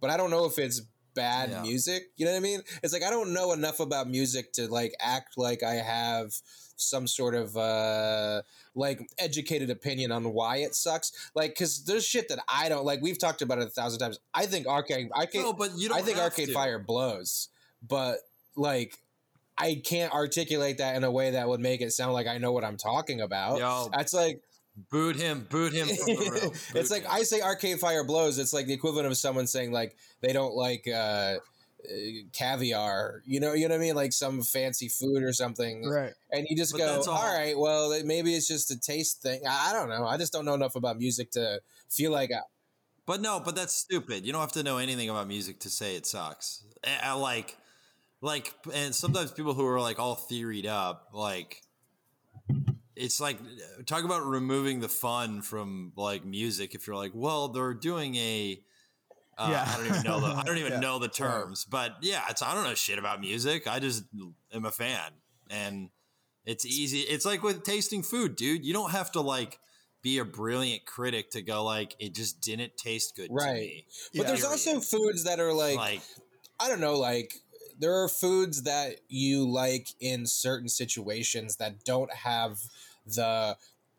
[0.00, 0.82] But I don't know if it's
[1.14, 1.62] bad Yeah.
[1.62, 2.10] music.
[2.16, 2.60] You know what I mean?
[2.82, 6.34] It's like I don't know enough about music to like act like I have
[6.76, 8.42] some sort of uh
[8.74, 11.12] like educated opinion on why it sucks.
[11.34, 13.00] Like, because there's shit that I don't like.
[13.00, 14.18] We've talked about it a thousand times.
[14.34, 16.52] I think Arcade, Arcade, No, but you don't I think Arcade to.
[16.54, 17.48] Fire blows,
[17.86, 18.18] but
[18.56, 18.98] like,
[19.56, 22.50] I can't articulate that in a way that would make it sound like I know
[22.50, 23.58] what I'm talking about.
[23.60, 24.42] Yo, That's like
[24.90, 26.52] boot him, boot him from the room.
[26.74, 27.10] it's like him.
[27.12, 28.38] I say Arcade Fire blows.
[28.38, 31.38] It's like the equivalent of someone saying like they don't like uh, uh,
[32.32, 33.22] caviar.
[33.24, 33.94] You know, you know what I mean?
[33.94, 35.88] Like some fancy food or something.
[35.88, 36.12] right.
[36.30, 39.40] And you just But go, all all- right, well, maybe it's just a taste thing.
[39.48, 40.04] I I don't know.
[40.06, 42.40] I just don't know enough about music to feel like I,
[43.06, 44.24] But no, but that's stupid.
[44.26, 46.64] You don't have to know anything about music to say it sucks.
[46.84, 47.56] I, I like,
[48.20, 51.60] like, and sometimes people who are like all theoried up, like,
[52.96, 53.38] it's like
[53.86, 56.74] talk about removing the fun from like music.
[56.74, 58.60] If you're like, well, they're doing a,
[59.36, 59.64] uh, Yeah.
[59.66, 60.80] I don't even know the, I don't even Yeah.
[60.80, 63.66] know the terms, but yeah, it's I don't know shit about music.
[63.66, 64.04] I just
[64.52, 65.10] am a fan,
[65.50, 65.90] and
[66.44, 67.00] it's easy.
[67.00, 68.64] It's like with tasting food, dude.
[68.64, 69.58] You don't have to like
[70.02, 73.54] be a brilliant critic to go like it just didn't taste good to Right.
[73.54, 73.86] me.
[74.14, 74.28] But Yeah.
[74.28, 76.02] there's also foods that are like, Like,
[76.60, 77.32] I don't know, like
[77.78, 82.60] there are foods that you like in certain situations that don't have
[83.06, 83.56] the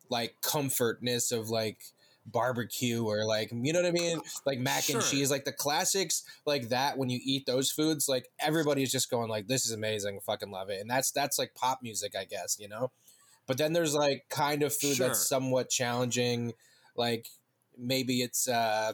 [0.09, 1.79] like comfortness of like
[2.27, 5.01] barbecue or like you know what I mean, like mac and Sure.
[5.01, 6.97] cheese, like the classics, like that.
[6.97, 10.69] When you eat those foods, like everybody's just going like, "This is amazing, fucking love
[10.69, 12.91] it," and that's that's like pop music, I guess, you know.
[13.47, 15.07] But then there's like kind of food Sure.
[15.07, 16.53] that's somewhat challenging.
[16.95, 17.27] Like
[17.77, 18.93] maybe it's uh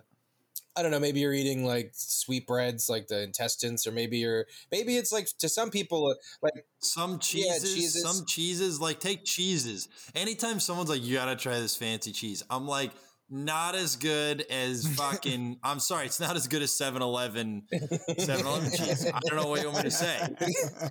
[0.76, 4.98] I don't know, maybe you're eating like sweetbreads like the intestines or maybe you're maybe
[4.98, 8.02] it's like to some people uh, like Some Yeah, cheeses, cheeses.
[8.02, 9.90] some cheeses, like take cheeses.
[10.16, 12.92] Anytime someone's like, you gotta try this fancy cheese, I'm like,
[13.30, 17.64] not as good as fucking, I'm sorry, it's not as good as 7 Eleven
[18.18, 19.06] 7 Eleven cheese.
[19.14, 20.30] I don't know what you want me to say.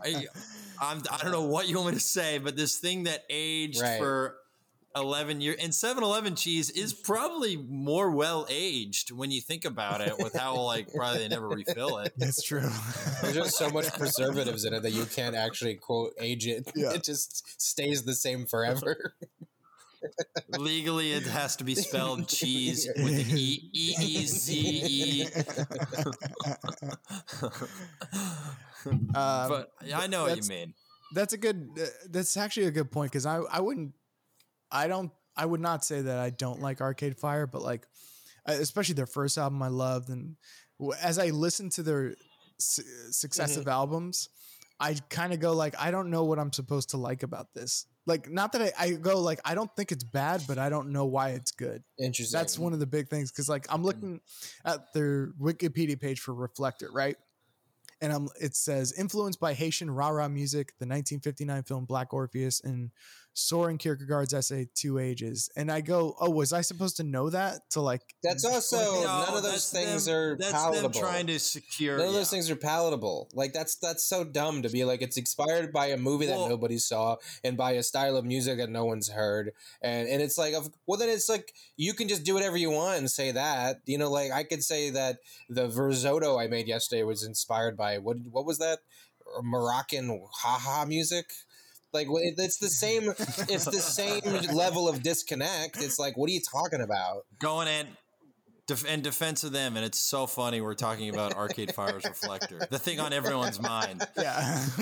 [0.04, 0.26] I,
[0.80, 3.80] I'm, I don't know what you want me to say, but this thing that aged
[3.82, 3.98] Right.
[3.98, 4.36] for
[4.96, 10.00] 11 years and 7 Eleven cheese is probably more well aged when you think about
[10.00, 12.12] it with how, like, probably they never refill it.
[12.18, 12.68] It's true.
[13.22, 16.70] there's just so much preservatives in it that you can't actually quote age it.
[16.76, 16.92] Yeah.
[16.92, 19.14] It just stays the same forever.
[20.58, 25.26] Legally, it has to be spelled cheese with an E E E Z E.
[28.86, 30.74] Um, But yeah, I know what you that's- mean.
[31.14, 31.68] that's a good.
[31.80, 33.92] Uh, that's actually a good point because I I wouldn't.
[34.70, 35.10] I don't.
[35.36, 37.86] I would not say that I don't like Arcade Fire, but like,
[38.46, 40.36] especially their first album, I loved, and
[41.00, 42.14] as I listened to their
[42.58, 43.70] su- successive mm-hmm.
[43.70, 44.28] albums,
[44.80, 47.86] I kind of go like, I don't know what I'm supposed to like about this.
[48.06, 50.90] Like, not that I, I go like, I don't think it's bad, but I don't
[50.90, 51.82] know why it's good.
[51.98, 52.38] Interesting.
[52.38, 53.84] That's one of the big things because like I'm mm-hmm.
[53.86, 54.20] looking
[54.64, 57.16] at their Wikipedia page for Reflector, right?
[58.00, 62.90] And I'm it says influenced by Haitian rara music, the 1959 film Black Orpheus, and
[63.32, 65.48] Soren Kierkegaard's essay Two Ages.
[65.56, 68.02] And I go, oh, was I supposed to know that to like?
[68.22, 70.90] That's also none of those things them- are that's palatable.
[70.90, 71.98] them trying to secure.
[71.98, 73.28] None of those things are palatable.
[73.32, 76.48] Like that's that's so dumb to be like it's inspired by a movie that Well-
[76.48, 79.52] nobody saw and by a style of music that no one's heard.
[79.82, 80.54] And and it's like
[80.86, 83.80] well then it's like you can just do whatever you want and say that.
[83.86, 85.18] You know, like I could say that
[85.48, 88.80] the Verzotto I made yesterday was inspired by what what was that?
[89.42, 91.26] Moroccan haha music.
[91.92, 93.12] Like it's the same.
[93.48, 94.22] It's the same
[94.54, 95.82] level of disconnect.
[95.82, 97.24] It's like, what are you talking about?
[97.38, 97.86] going in
[98.70, 100.60] def- in defense of them, and it's so funny.
[100.60, 104.02] We're talking about Arcade Fire's Reflector, the thing on everyone's mind.
[104.16, 104.64] Yeah.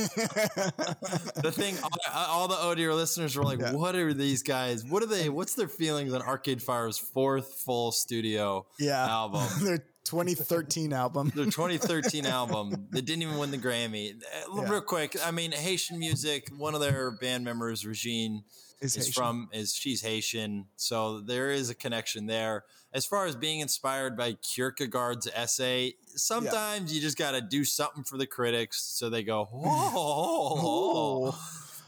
[1.36, 1.76] The thing,
[2.12, 3.72] all, all the dear listeners were like, Yeah.
[3.72, 4.84] "What are these guys?
[4.84, 5.28] What are they?
[5.28, 9.06] What's their feelings on Arcade Fire's fourth full studio yeah.
[9.08, 11.30] album?" Their 2013 album.
[11.34, 14.14] their 2013 album They didn't even win the Grammy.
[14.14, 14.70] Uh, Yeah.
[14.70, 16.48] Real quick, I mean Haitian music.
[16.56, 18.44] One of their band members, Regine,
[18.80, 22.64] Is is from is she's Haitian, so there is a connection there.
[22.98, 28.02] As far as being inspired by Kierkegaard's essay, sometimes you just got to do something
[28.02, 31.32] for the critics, so they go, "Whoa!"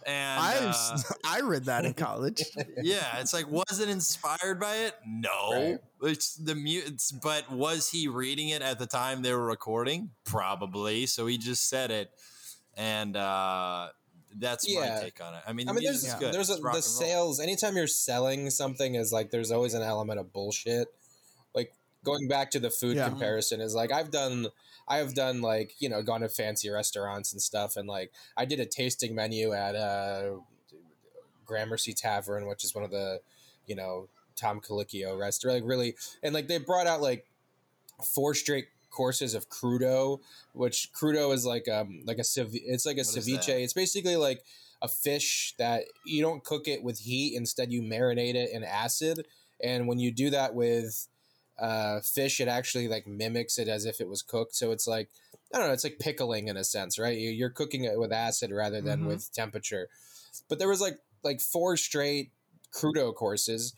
[0.06, 2.44] And I uh, I read that in college.
[2.84, 4.94] yeah, it's like, was it inspired by it?
[5.04, 5.78] No, Right.
[6.02, 10.10] it's the mu- it's, But was he reading it at the time they were recording?
[10.24, 11.06] Probably.
[11.06, 12.12] So he just said it,
[12.76, 13.88] and uh,
[14.36, 14.94] that's Yeah.
[14.96, 15.42] my take on it.
[15.44, 16.34] I mean, I mean, music's there's good.
[16.34, 17.40] there's a, the sales.
[17.40, 20.86] Anytime you're selling something, is like there's always an element of bullshit.
[22.00, 23.08] Like going back to the food Yeah.
[23.08, 24.48] comparison is like I've done.
[24.88, 28.44] I have done like you know gone to fancy restaurants and stuff, and like I
[28.44, 30.32] did a tasting menu at uh,
[31.44, 33.20] Gramercy Tavern, which is one of the
[33.66, 35.58] you know Tom Colicchio restaurant.
[35.62, 37.26] Like really, and like they brought out like
[38.04, 40.18] four straight courses of crudo,
[40.52, 43.62] which crudo is like um like a cev- it's like a What is ceviche.
[43.62, 44.42] It's basically like
[44.82, 47.36] a fish that you don't cook it with heat.
[47.36, 49.26] Instead, you marinate it in acid.
[49.62, 51.06] And when you do that with
[51.60, 54.54] uh, fish, it actually like mimics it as if it was cooked.
[54.56, 55.10] So it's like
[55.54, 55.72] I don't know.
[55.72, 57.16] It's like pickling in a sense, right?
[57.18, 59.06] You- You're cooking it with acid rather than Mhm.
[59.08, 59.88] with temperature.
[60.48, 62.32] But there was like like four straight
[62.72, 63.74] crudo courses,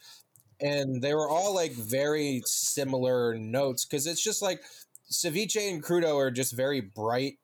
[0.61, 4.63] and they were all like very similar notes because it's just like
[5.11, 7.39] ceviche and crudo are just very bright,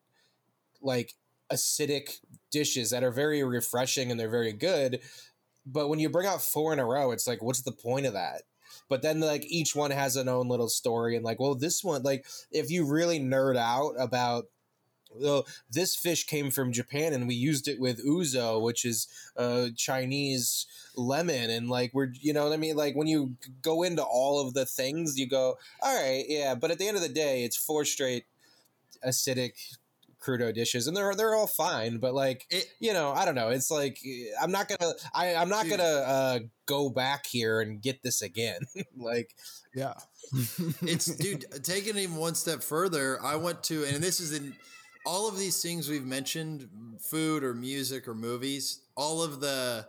[0.80, 1.14] like
[1.52, 2.20] acidic
[2.50, 5.00] dishes that are very refreshing and they're very good.
[5.66, 8.14] But when you bring out four in a row, it's like, what's the point of
[8.14, 8.42] that?
[8.88, 12.02] But then, like, each one has an own little story, and like, well, this one,
[12.02, 14.46] like, if you really nerd out about,
[15.10, 19.68] well, this fish came from Japan, and we used it with yuzu, which is uh,
[19.76, 20.66] Chinese
[20.96, 22.76] lemon, and like, we're, you know what I mean?
[22.76, 26.54] Like, when you go into all of the things, you go, all right, yeah.
[26.54, 28.24] But at the end of the day, it's four straight
[29.06, 29.52] acidic
[30.28, 31.98] crudo dishes, and they're they're all fine.
[31.98, 33.48] But like, It- you know, I don't know.
[33.48, 33.98] It's like
[34.42, 35.78] I'm not gonna I I'm not Dude.
[35.78, 38.60] gonna uh, go back here and get this again.
[38.96, 39.34] like,
[39.74, 39.94] yeah.
[40.82, 44.54] it's dude taking it even one step further i went to and this is in
[45.06, 46.68] all of these things we've mentioned
[47.00, 49.86] food or music or movies all of the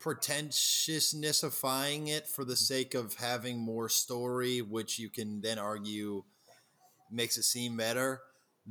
[0.00, 6.22] pretentiousnessifying it for the sake of having more story which you can then argue
[7.10, 8.20] makes it seem better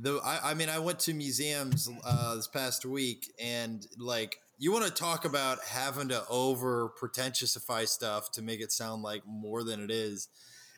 [0.00, 4.72] though I, I mean i went to museums uh, this past week and like you
[4.72, 9.62] want to talk about having to over pretentiousify stuff to make it sound like more
[9.62, 10.28] than it is.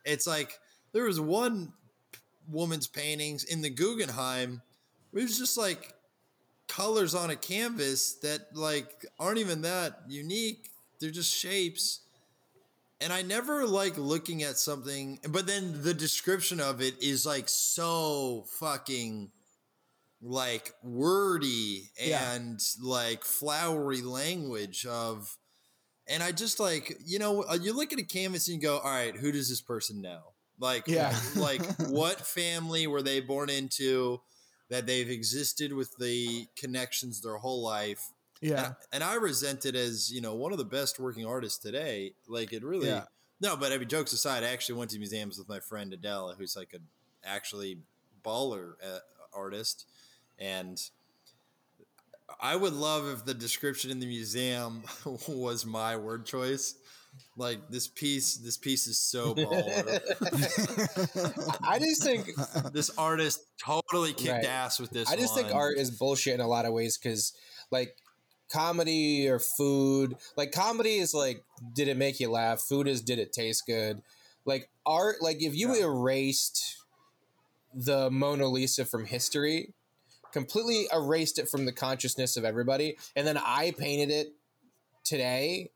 [0.05, 0.59] It's like
[0.93, 1.73] there was one
[2.47, 4.61] woman's paintings in the Guggenheim.
[5.15, 5.95] It was just like
[6.69, 10.69] colors on a canvas that like aren't even that unique.
[11.01, 12.01] They're just shapes.
[13.01, 17.49] And I never like looking at something, but then the description of it is like
[17.49, 19.31] so fucking
[20.23, 22.33] like wordy Yeah.
[22.35, 25.37] and like flowery language of
[26.07, 28.79] and I just like, you know, uh, you look at a canvas and you go,
[28.79, 31.17] "All right, who does this person know?" Like Yeah.
[31.37, 34.21] like what family were they born into
[34.71, 38.11] that they've existed with the connections their whole life?
[38.41, 38.67] Yeah.
[38.67, 42.13] And, and I resent it as, you know, one of the best working artists today.
[42.29, 43.05] Like it really Yeah.
[43.41, 46.35] No, but I mean jokes aside, I actually went to museums with my friend Adele,
[46.39, 46.79] who's like a
[47.27, 47.79] actually
[48.25, 48.99] baller uh,
[49.35, 49.87] artist
[50.39, 50.81] and
[52.41, 54.83] I would love if the description in the museum
[55.29, 56.75] was my word choice.
[57.37, 60.01] Like this piece, this piece is so baller.
[61.69, 62.31] I just think
[62.73, 64.45] this artist totally kicked Right.
[64.45, 65.11] ass with this.
[65.11, 67.33] I just think art is bullshit in a lot of ways because,
[67.73, 67.97] like,
[68.51, 71.45] comedy or food, like, comedy is like,
[71.75, 72.61] did it make you laugh?
[72.61, 74.03] Food is, did it taste good?
[74.45, 76.77] Like, art, like, if you erased
[77.75, 79.73] the Mona Lisa from history,
[80.33, 84.33] completely erased it from the consciousness of everybody, and then I painted it
[85.05, 85.71] today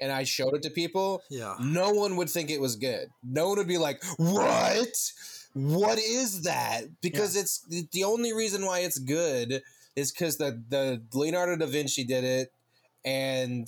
[0.00, 1.56] and I showed it to people, Yeah.
[1.60, 3.08] no one would think it was good.
[3.22, 5.12] No one would be like, "What?
[5.54, 9.62] What is that?" Because it's the only reason why it's good
[9.98, 12.52] is because the the Leonardo da Vinci did it,
[13.04, 13.66] and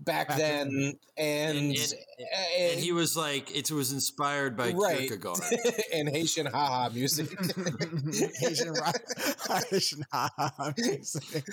[0.00, 4.72] back, Back then, and And, and, uh, and he was like, it was inspired by
[4.72, 4.98] Right.
[4.98, 5.38] Kierkegaard.
[5.94, 7.28] and Haitian haha music.
[8.44, 8.96] Asian rock,
[10.12, 11.44] haha music.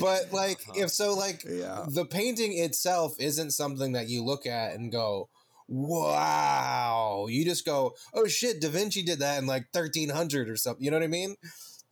[0.00, 1.86] but like, if so, like Yeah.
[1.88, 5.28] the painting itself isn't something that you look at and go,
[5.66, 7.26] wow.
[7.28, 10.84] You just go, oh shit, Da Vinci did that in like 1300 or something.
[10.84, 11.36] You know what I mean?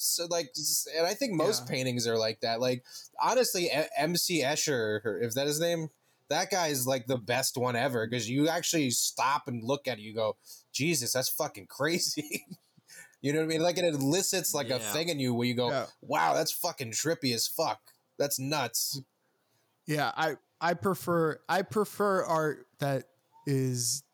[0.02, 0.52] So, like,
[0.96, 1.70] and I think most Yeah.
[1.70, 2.60] paintings are like that.
[2.60, 2.84] Like,
[3.20, 5.90] honestly, MC Escher, if that is his name,
[6.28, 9.98] that guy is like the best one ever because you actually stop and look at
[9.98, 10.02] it.
[10.02, 10.36] You go,
[10.72, 12.46] Jesus, that's fucking crazy.
[13.20, 13.62] you know what I mean?
[13.62, 15.86] Like, it elicits like a thing in you where you go, Yeah.
[16.00, 17.80] wow, that's fucking trippy as fuck.
[18.18, 19.00] That's nuts.
[19.86, 23.04] Yeah, I I prefer I prefer art that
[23.46, 24.04] is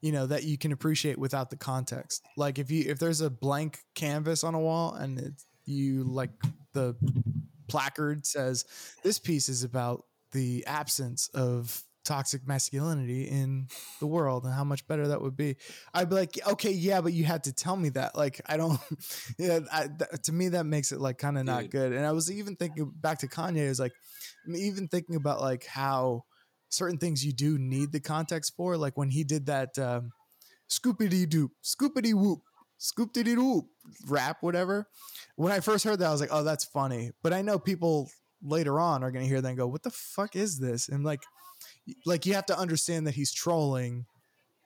[0.00, 2.22] you know that you can appreciate without the context.
[2.36, 6.30] Like if you if there's a blank canvas on a wall and it's, you like
[6.72, 6.96] the
[7.68, 8.64] placard says
[9.04, 13.68] this piece is about the absence of toxic masculinity in
[14.00, 15.56] the world and how much better that would be.
[15.92, 18.16] I'd be like, okay, yeah, but you had to tell me that.
[18.16, 18.80] Like, I don't.
[19.38, 21.92] Yeah, I, th- to me that makes it like kind of not good.
[21.92, 23.58] And I was even thinking back to Kanye.
[23.58, 23.92] Is like,
[24.54, 26.24] even thinking about like how
[26.70, 28.76] certain things you do need the context for.
[28.76, 30.12] Like when he did that um,
[30.70, 32.40] scoopity doop, scoopity whoop,
[32.80, 33.66] scoopity whoop
[34.06, 34.88] rap, whatever.
[35.36, 37.10] When I first heard that, I was like, oh, that's funny.
[37.22, 38.10] But I know people
[38.42, 40.88] later on are going to hear that and go, what the fuck is this?
[40.88, 41.22] And like,
[42.06, 44.06] like you have to understand that he's trolling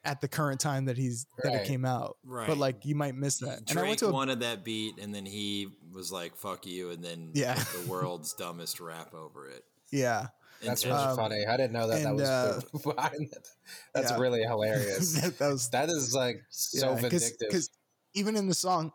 [0.05, 2.18] at the current time that he's that it came out.
[2.24, 2.46] Right.
[2.46, 3.61] But like you might miss that.
[3.61, 6.66] And I Drake went to a, wanted that beat, and then he was like, "Fuck
[6.66, 7.55] you," and then Yeah.
[7.55, 9.64] the world's dumbest rap over it.
[9.90, 10.26] yeah.
[10.64, 11.46] That's really Um, funny.
[11.46, 12.60] I didn't know that that was uh.
[13.94, 14.18] That's yeah.
[14.18, 15.20] really hilarious.
[15.20, 17.36] that, that was that is like so vindictive.
[17.40, 17.70] because
[18.14, 18.92] even in the song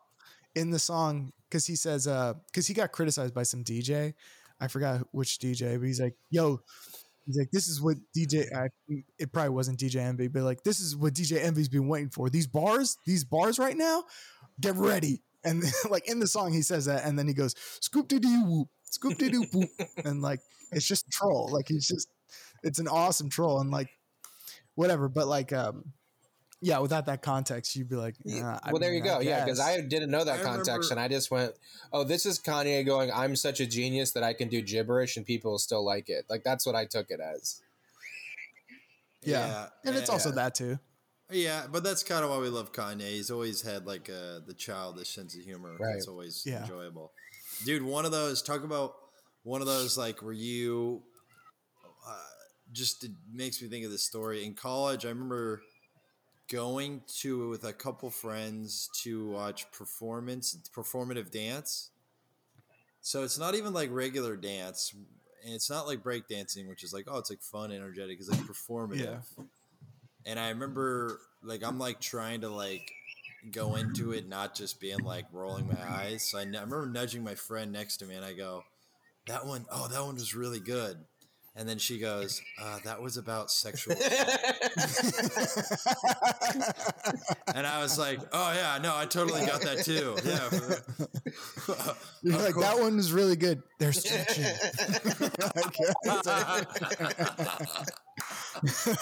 [0.55, 4.13] in the song because he says uh because he got criticized by some dj
[4.59, 6.59] i forgot which dj but he's like yo
[7.25, 8.69] he's like this is what dj I,
[9.19, 12.29] it probably wasn't dj envy but like this is what dj envy's been waiting for
[12.29, 14.03] these bars these bars right now
[14.59, 18.07] get ready and like in the song he says that and then he goes scoop
[18.07, 19.69] dee doo whoop scoop dee doo whoop
[20.03, 20.39] and like
[20.71, 22.09] it's just a troll like he's just
[22.63, 23.89] it's an awesome troll and like
[24.75, 25.93] whatever but like um
[26.61, 29.19] yeah without that context you'd be like Yeah, "Nah, I well, there mean, you go.
[29.21, 29.59] Yeah, because.
[29.61, 31.53] I didn't know that I context, remember- and I just went,
[31.93, 33.09] "Oh, this is Kanye going.
[33.13, 36.43] I'm such a genius that I can do gibberish, and people still like it." Like
[36.43, 37.61] that's what I took it as.
[39.21, 39.67] Yeah.
[39.85, 40.79] and it's also that too
[41.31, 43.01] Yeah, but that's kind of why we love Kanye.
[43.09, 45.75] He's always had like uh, the childish sense of humor.
[45.79, 45.93] Right.
[45.93, 46.61] That's always Yeah.
[46.63, 47.11] enjoyable.
[47.65, 48.95] Dude, one of those, talk about
[49.43, 51.01] one of those like where you
[52.07, 52.13] uh,
[52.71, 54.45] just it makes me think of this story.
[54.45, 55.61] In college, I remember
[56.49, 61.91] going to with a couple friends to watch performance performative dance.
[63.01, 64.93] So it's not even like regular dance,
[65.45, 68.19] and it's not like breakdancing, which is like oh, it's like fun, energetic.
[68.19, 69.23] It's like performative.
[70.25, 72.91] And I remember like I'm like trying to like
[73.51, 76.29] go into it, not just being like rolling my eyes.
[76.29, 78.63] So I, n- I remember nudging my friend next to me, and I go,
[79.27, 80.97] that one, oh, that one was really good.
[81.59, 83.93] And then she goes, uh, that was about sexual.
[87.53, 90.15] and I was like, oh yeah, no, I totally got that too.
[90.23, 90.49] Yeah.
[92.23, 92.65] You're like course.
[92.65, 93.61] that one is really good.
[93.77, 94.45] They're stretching.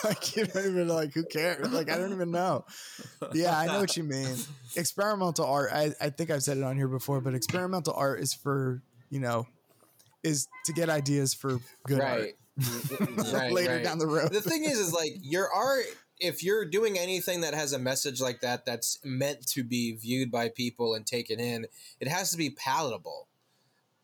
[0.03, 1.72] like you don't even like who cares?
[1.72, 2.66] Like I don't even know.
[3.34, 4.36] Yeah, I know what you mean.
[4.76, 5.70] Experimental art.
[5.72, 8.82] I, I think I've said it on here before, but experimental art is for
[9.12, 9.45] you know
[10.24, 12.20] is to get ideas for good right.
[12.20, 12.32] art
[13.34, 13.84] right, later right.
[13.84, 14.32] down the road.
[14.32, 15.86] the thing is is like your art
[16.20, 20.32] if you're doing anything that has a message like that that's meant to be viewed
[20.32, 21.68] by people and taken in
[21.99, 23.28] it has to be palatable.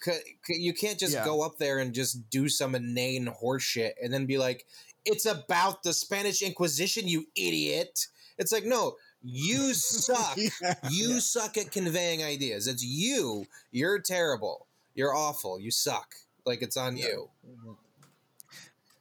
[0.02, 0.12] C-
[0.46, 1.26] c- you can't just Yeah.
[1.26, 4.66] go up there and just do some inane horseshit and then be like
[5.06, 8.08] it's about the spanish inquisition you idiot.
[8.38, 10.38] It's like no you suck.
[10.38, 10.76] Yeah.
[10.92, 12.68] you suck at conveying ideas.
[12.68, 13.46] It's you.
[13.72, 14.68] You're terrible.
[14.94, 15.60] You're awful.
[15.60, 16.14] You suck.
[16.46, 17.72] Like it's on you mm-hmm.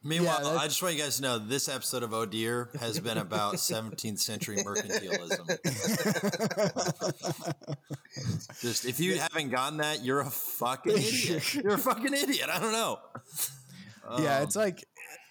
[0.04, 2.98] Meanwhile, Yeah, I just want you guys to know this episode of Oh Dear has
[2.98, 5.46] been about 17th century mercantilism.
[8.60, 11.54] Just if you haven't gotten that, you're a fucking idiot.
[11.54, 12.48] You're a fucking idiot.
[12.52, 12.98] I don't know.
[14.18, 14.84] yeah, Um, it's like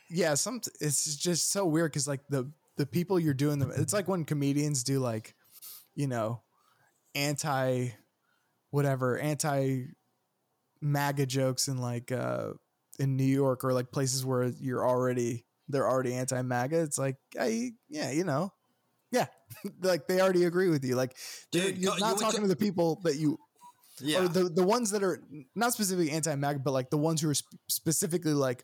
[0.10, 3.72] yeah, some it's just so weird because like the the people you're doing them.
[3.76, 5.36] It's like when comedians do like
[5.96, 6.42] you know
[7.16, 7.90] anti
[8.72, 9.84] whatever anti
[10.82, 12.52] MAGA jokes and like uh
[13.02, 16.82] in New York or like places where you're already they're already anti MAGA.
[16.82, 18.54] It's like I, yeah, you know.
[19.12, 19.28] Yeah,
[19.82, 20.96] like they already agree with you.
[20.96, 21.18] Like,
[21.52, 23.38] Dude, you're not you talking to- to the people that you
[24.00, 24.24] yeah.
[24.24, 25.22] or the the ones that are
[25.56, 28.64] not specifically anti-MAGA, but like the ones who are sp- specifically like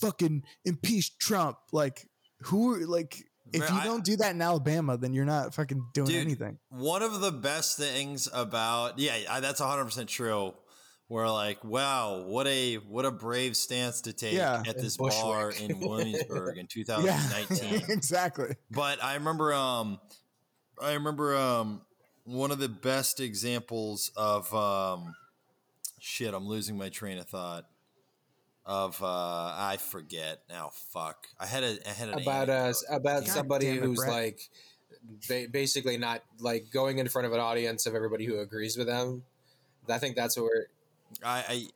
[0.00, 1.56] fucking impeach Trump.
[1.72, 2.06] Like
[2.42, 5.54] who are like if Man, you I- don't do that in Alabama, then you're not
[5.54, 6.58] fucking doing Dude, anything.
[6.68, 10.52] One of the best things about yeah, I, that's 100% true.
[11.10, 14.62] We're like, wow, what a what a brave stance to take Yeah.
[14.66, 15.22] at this Bushwick.
[15.22, 16.84] bar in Williamsburg in Yeah,
[17.48, 17.84] 2019.
[17.90, 18.56] exactly.
[18.70, 19.98] but I remember um
[20.82, 21.80] I remember um
[22.24, 25.14] one of the best examples of um
[25.98, 27.66] shit, I'm losing my train of thought.
[28.66, 30.72] Of uh I forget now.
[30.92, 31.26] Fuck.
[31.40, 34.12] I had a I had an about uh, about God somebody it, who's Brett.
[34.12, 34.40] like
[35.26, 38.86] ba- basically not like going in front of an audience of everybody who agrees with
[38.86, 39.22] them.
[39.88, 40.66] I think that's what we're.
[41.24, 41.66] I, I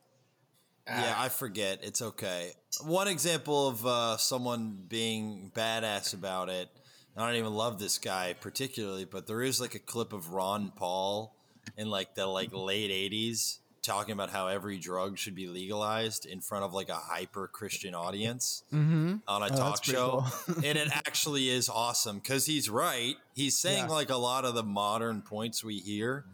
[0.87, 1.79] yeah, ah, I forget.
[1.83, 2.51] It's okay.
[2.83, 6.69] One example of uh, someone being badass about it.
[7.15, 10.71] I don't even love this guy particularly, but there is like a clip of Ron
[10.75, 11.35] Paul
[11.77, 16.39] in like the like late '80s talking about how every drug should be legalized in
[16.41, 19.15] front of like a hyper Christian audience Mm-hmm.
[19.27, 20.25] on a Oh, talk show.
[20.47, 20.55] cool.
[20.65, 23.15] and it actually is awesome because he's right.
[23.35, 23.91] He's saying Yeah.
[23.91, 26.25] like a lot of the modern points we hear,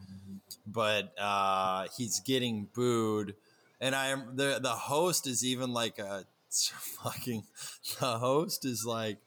[0.65, 3.35] but uh, he's getting booed.
[3.81, 6.25] And I am the the host is even like a
[7.03, 7.43] fucking
[7.99, 9.17] the host is like.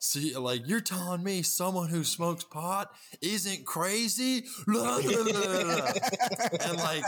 [0.00, 5.64] See, like you're telling me someone who smokes pot isn't crazy, Blah, blah, blah, blah,
[5.64, 5.90] blah.
[6.68, 7.04] and like,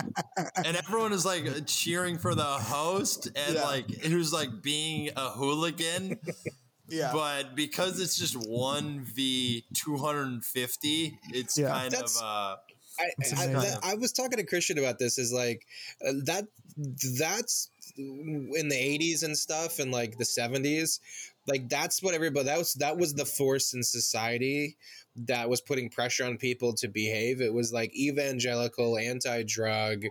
[0.64, 3.62] and everyone is like cheering for the host, and Yeah.
[3.62, 6.18] like who's like being a hooligan,
[6.88, 7.12] Yeah.
[7.12, 11.68] but because it's just one v two hundred and fifty, it's Yeah.
[11.70, 12.56] kind That's- of uh,
[13.00, 15.18] I, I, I was talking to Christian about this.
[15.18, 15.66] Is like
[16.06, 16.46] uh, that
[17.18, 21.00] that's in the '80s and stuff, and like the '70s.
[21.46, 24.76] Like that's what everybody that was that was the force in society
[25.16, 27.40] that was putting pressure on people to behave.
[27.40, 30.04] It was like evangelical, anti-drug,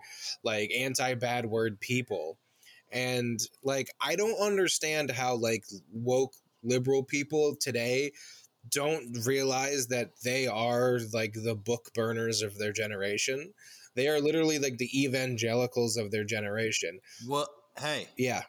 [0.44, 2.38] like anti-bad word people.
[2.92, 5.64] And like I don't understand how like
[5.94, 6.34] woke
[6.64, 8.12] liberal people today
[8.72, 13.53] don't realize that they are like the book burners of their generation.
[13.95, 16.99] They are literally like the evangelicals of their generation.
[17.28, 17.47] well.
[17.80, 18.43] Hey, Yeah.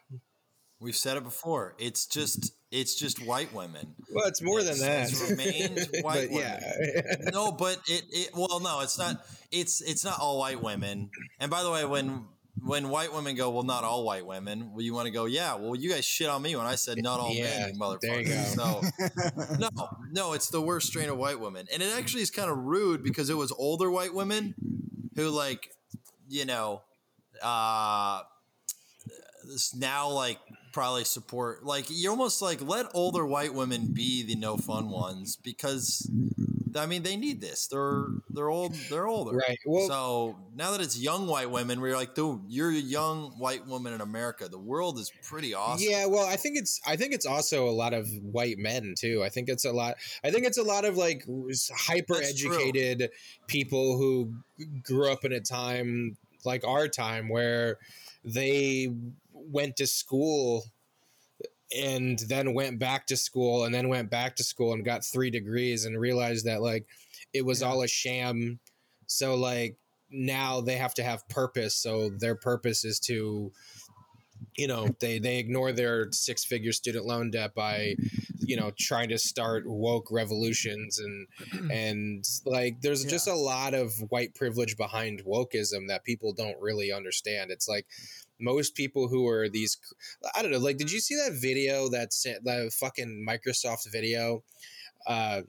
[0.79, 1.73] we've said it before.
[1.79, 3.95] It's just it's just white women.
[4.13, 5.07] Well, it's more than that.
[5.09, 7.15] It's- it's remained white but yeah.
[7.31, 9.25] no, but it, it well, no, it's not.
[9.51, 11.09] It's it's not all white women.
[11.39, 12.25] And by the way, when
[12.63, 14.71] when white women go, well, not all white women.
[14.71, 15.55] Well, you want to go, yeah.
[15.55, 18.21] Well, you guys shit on me when I said not all Yeah, men, you there
[18.21, 18.55] you motherfuckers.
[18.55, 19.69] So no,
[20.11, 23.03] no, it's the worst strain of white women, and it actually is kind of rude
[23.03, 24.53] because it was older white women
[25.15, 25.69] who like,
[26.29, 26.81] you know,
[27.41, 28.21] uh,
[29.47, 30.39] this now like
[30.71, 35.35] probably support like you almost like let older white women be the no fun ones
[35.35, 36.09] because
[36.77, 37.67] I mean they need this.
[37.67, 38.73] They're they're old.
[38.89, 39.35] They're older.
[39.35, 39.59] Right.
[39.65, 43.67] Well, so now that it's young white women, we're like, dude, you're a young white
[43.67, 44.47] woman in America.
[44.47, 45.85] The world is pretty awesome.
[45.89, 49.23] Yeah, well, I think it's I think it's also a lot of white men too.
[49.23, 49.95] I think it's a lot.
[50.23, 51.25] I think it's a lot of like
[51.75, 53.09] hyper educated
[53.47, 54.33] people who
[54.83, 57.77] grew up in a time like our time where
[58.23, 58.91] they
[59.45, 60.63] went to school
[61.75, 65.29] and then went back to school and then went back to school and got three
[65.29, 66.85] degrees and realized that like
[67.33, 67.67] it was Yeah.
[67.67, 68.59] all a sham.
[69.07, 69.77] So like
[70.09, 71.75] now they have to have purpose.
[71.75, 73.51] So their purpose is to
[74.57, 77.95] you know they they ignore their six figure student loan debt by
[78.39, 83.93] you know trying to start woke revolutions and and like there's just a lot of
[84.09, 87.49] white privilege behind wokeism that people don't really understand.
[87.49, 87.85] It's like
[88.41, 89.77] most people who are these
[90.35, 94.43] i don't know like did you see that video that's that fucking microsoft video
[95.07, 95.41] uh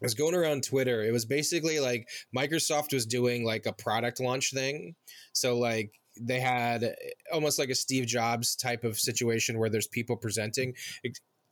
[0.00, 1.02] was going around Twitter.
[1.02, 4.94] It was basically like Microsoft was doing like a product launch thing.
[5.32, 6.94] So like they had
[7.32, 10.74] almost like a Steve Jobs type of situation where there's people presenting.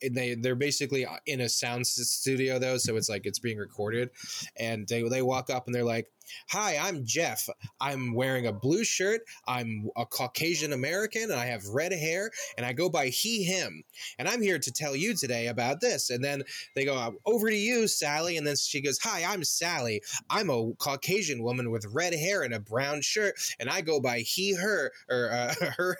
[0.03, 4.11] And they they're basically in a sound studio though, so it's like it's being recorded.
[4.59, 6.09] And they they walk up and they're like,
[6.51, 7.49] "Hi, I'm Jeff.
[7.80, 9.22] I'm wearing a blue shirt.
[9.47, 13.83] I'm a Caucasian American, and I have red hair, and I go by he him.
[14.18, 16.43] And I'm here to tell you today about this." And then
[16.74, 20.03] they go over to you, Sally, and then she goes, "Hi, I'm Sally.
[20.30, 24.20] I'm a Caucasian woman with red hair and a brown shirt, and I go by
[24.20, 25.97] he, her, or uh, her,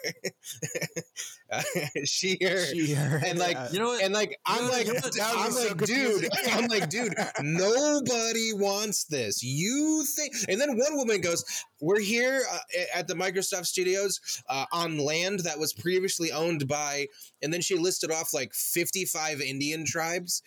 [2.05, 3.71] she, her." She, her, And, like, yeah.
[3.71, 4.03] You know what?
[4.03, 6.29] And like I'm like you know what- that I'm was so like dude.
[6.51, 12.41] I'm like dude nobody wants this you think and then one woman goes we're here
[12.51, 12.59] uh,
[12.95, 14.19] at the Microsoft studios
[14.49, 17.07] uh, on land that was previously owned by
[17.41, 20.41] and then she listed off like 55 Indian tribes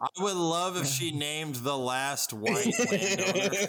[0.00, 3.50] I would love if she named the last white landowner.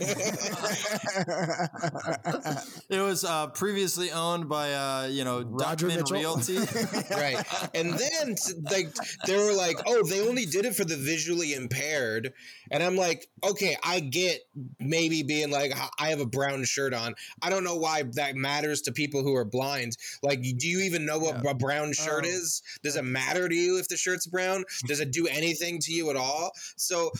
[2.89, 6.17] It was uh, previously owned by uh, you know Roger Duckman Mitchell.
[6.17, 6.57] Realty.
[7.11, 8.36] right and then
[8.71, 8.93] like
[9.26, 12.34] they were like oh they only did it for the visually impaired
[12.71, 14.41] and i'm like okay i get
[14.80, 18.82] maybe being like i have a brown shirt on i don't know why that matters
[18.82, 21.51] to people who are blind like do you even know what Yeah.
[21.51, 22.30] a brown shirt Oh.
[22.30, 25.91] is does it matter to you if the shirt's brown does it do anything to
[25.91, 26.51] you at all.
[26.76, 27.11] So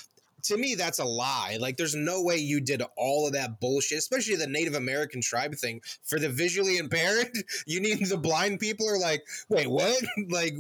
[0.44, 1.58] to me that's a lie.
[1.60, 5.56] Like there's no way you did all of that bullshit especially the native american tribe
[5.56, 5.82] thing.
[6.04, 7.32] For the visually impaired
[7.66, 10.02] you need the blind people are like wait what?
[10.30, 10.54] Like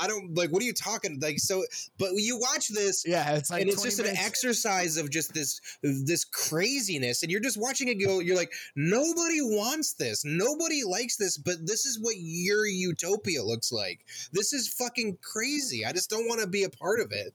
[0.00, 1.64] i don't like what are you talking like so
[1.98, 5.32] but you watch this yeah, it's like and it's 20 just an exercise of just
[5.34, 10.24] this this craziness and you're just watching it go you're like nobody wants this.
[10.24, 14.04] Nobody likes this but this is what your utopia looks like.
[14.32, 15.84] This is fucking crazy.
[15.84, 17.34] I just don't want to be a part of it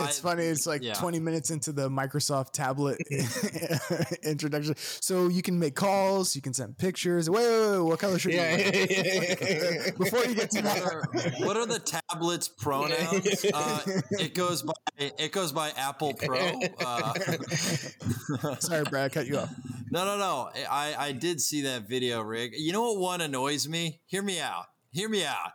[0.00, 0.44] It's I- funny.
[0.44, 0.94] It's like yeah.
[0.94, 2.98] 20 minutes into the Microsoft tablet
[4.22, 4.74] introduction.
[4.76, 7.28] So you can make calls, you can send pictures.
[7.28, 8.64] Wait, wait, wait, what color should yeah, you
[9.84, 9.92] wear?
[9.98, 11.02] Before you get to that, are,
[11.44, 13.44] what are the tablets pronouns?
[13.52, 13.80] Uh,
[14.12, 16.60] it goes by it goes by Apple Pro.
[16.80, 17.14] Uh,
[18.60, 19.52] sorry, Brad, I cut you off.
[19.90, 20.50] no, no, no.
[20.70, 22.52] I I did see that video, Rick.
[22.56, 24.00] You know what one annoys me?
[24.06, 24.66] Hear me out.
[24.90, 25.52] Hear me out.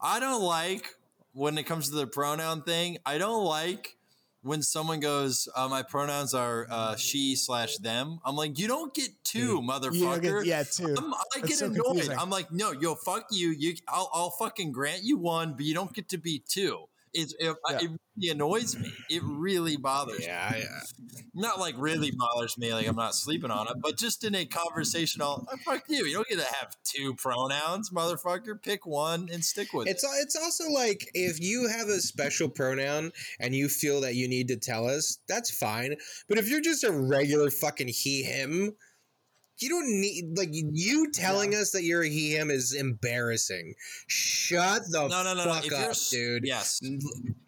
[0.00, 0.86] I don't like
[1.32, 2.98] when it comes to the pronoun thing.
[3.06, 3.96] I don't like
[4.42, 8.92] when someone goes, uh, "My pronouns are uh, she slash them." I'm like, you don't
[8.94, 10.22] get two, You motherfucker.
[10.42, 10.94] get- yeah, too.
[10.96, 11.84] I'm, I That's get so annoyed.
[11.84, 12.18] confusing.
[12.18, 13.50] I'm like, no, yo, fuck you.
[13.50, 16.84] You, I'll, I'll fucking grant you one, but you don't get to be two.
[17.12, 17.78] It, it, Yeah.
[17.80, 18.92] it really annoys me.
[19.08, 20.26] It really bothers me.
[20.26, 20.80] yeah, yeah.
[21.34, 24.44] Not like really bothers me, like I'm not sleeping on it, but just in a
[24.44, 26.04] conversational, oh, fuck you.
[26.06, 28.62] You don't get to have two pronouns, motherfucker.
[28.62, 30.10] Pick one and stick with It's it.
[30.22, 34.48] it's also like if you have a special pronoun and you feel that you need
[34.48, 35.96] to tell us, that's fine.
[36.28, 38.72] But if you're just a regular fucking he him,
[39.62, 43.74] you don't need like you telling us that you're a he him is embarrassing.
[44.06, 45.54] Shut the No, no, no, no.
[45.54, 46.44] fuck you're, up, dude.
[46.44, 46.80] yes,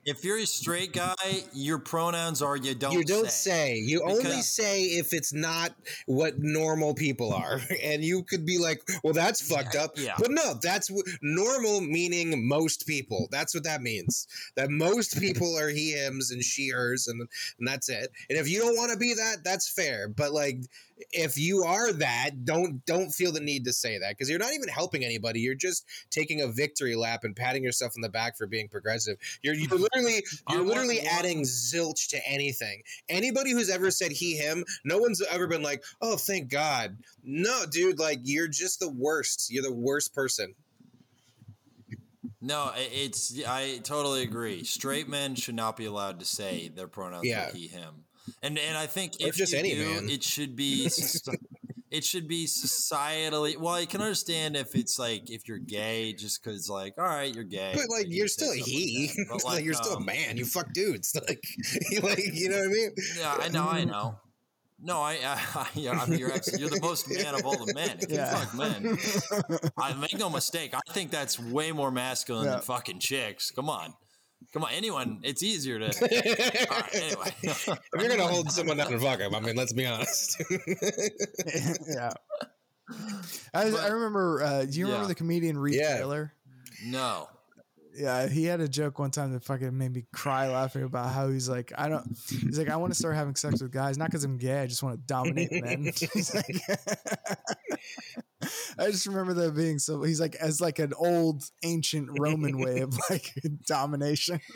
[0.05, 1.15] if you're a straight guy,
[1.53, 2.93] your pronouns are you don't.
[2.93, 3.51] you don't say.
[3.51, 3.77] say.
[3.77, 5.73] You only say if it's not
[6.07, 10.15] what normal people are, and you could be like, "Well, that's fucked up." yeah.
[10.19, 13.29] But no, that's w- normal, meaning most people.
[13.31, 14.27] That's what that means.
[14.57, 17.21] That most people are he hims and she hers, and
[17.59, 18.11] and that's it.
[18.29, 20.09] And if you don't want to be that, that's fair.
[20.09, 20.59] But like,
[21.13, 24.53] if you are that, don't don't feel the need to say that because you're not
[24.53, 25.41] even helping anybody.
[25.41, 29.17] You're just taking a victory lap and patting yourself on the back for being progressive.
[29.43, 32.83] You're, you're literally you're literally adding zilch to anything.
[33.09, 37.65] Anybody who's ever said he him, no one's ever been like, "Oh, thank God." No,
[37.71, 39.51] dude, like you're just the worst.
[39.51, 40.55] You're the worst person.
[42.41, 44.65] No, it's I totally agree.
[44.65, 47.53] Straight men should not be allowed to say their pronouns Yeah.
[47.53, 48.05] he him,
[48.43, 50.11] and and I think Or if just any do, man.
[50.11, 50.89] it should be
[51.93, 53.57] it should be societally.
[53.59, 57.33] Well, I can understand if it's like if you're gay, just because like all right,
[57.33, 59.11] you're gay, But like you you're still a stuff like he.
[59.29, 60.39] But, like, you're still a um, man.
[60.39, 61.15] You fuck dudes.
[61.29, 61.45] Like,
[61.91, 62.91] you like you know what I mean?
[63.19, 64.19] Yeah, I know, I know.
[64.85, 67.73] No, I, I, yeah, I mean, you're absolutely, you're the most man of all the
[67.73, 67.99] men.
[68.01, 68.31] If Yeah.
[68.33, 70.75] you fuck men, I make no mistake.
[70.75, 72.53] I think that's way more masculine Yeah.
[72.53, 73.53] than fucking chicks.
[73.53, 73.95] Come on,
[74.53, 74.71] come on.
[74.73, 75.87] Anyone, it's easier to.
[76.71, 77.35] All right, anyway.
[77.43, 77.67] If
[77.99, 80.43] you're gonna hold someone down and fuck him, I mean, let's be honest.
[81.89, 82.13] yeah.
[83.55, 84.43] I, I remember.
[84.43, 85.09] Uh, do you remember Yeah.
[85.09, 85.97] the comedian Reed Yeah.
[85.99, 86.33] Taylor?
[86.87, 87.29] no.
[87.95, 91.29] Yeah, he had a joke one time that fucking made me cry laughing about how
[91.29, 92.07] he's like, I don't.
[92.27, 94.61] He's like, I want to start having sex with guys, not because I'm gay.
[94.63, 95.85] I just want to dominate men.
[96.15, 96.47] he's like,
[98.79, 100.03] I just remember that being so.
[100.03, 103.33] He's like, as like an old ancient Roman way of like
[103.67, 104.41] domination.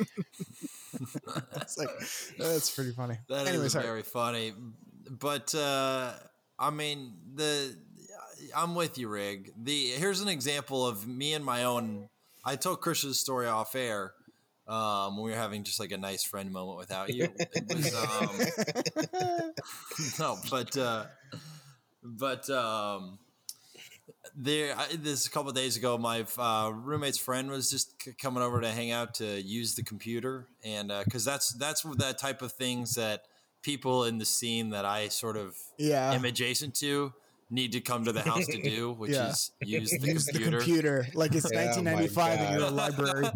[1.56, 1.90] it's like
[2.38, 3.18] that's pretty funny.
[3.28, 3.84] That is anyway, sorry.
[3.84, 4.54] very funny.
[5.10, 6.12] But uh,
[6.58, 7.76] I mean, the
[8.54, 9.52] I'm with you, Rig.
[9.62, 12.08] The here's an example of me and my own.
[12.44, 14.12] I told Christian's story off air
[14.68, 17.28] um, when we were having just like a nice friend moment without you.
[17.38, 17.94] It was
[20.18, 21.06] um, no, but uh,
[22.02, 23.18] but um,
[24.35, 24.74] there.
[24.77, 28.61] I, this a couple days ago, my uh, roommate's friend was just c- coming over
[28.61, 32.95] to hang out to use the computer, and because that's that's that type of things
[32.95, 33.22] that
[33.62, 36.12] people in the scene that I sort of Yeah.
[36.12, 37.12] am adjacent to
[37.51, 39.29] need to come to the house to do, which Yeah.
[39.31, 40.59] is use the Use the computer.
[40.59, 43.27] computer like it's my 1995 and you're a library.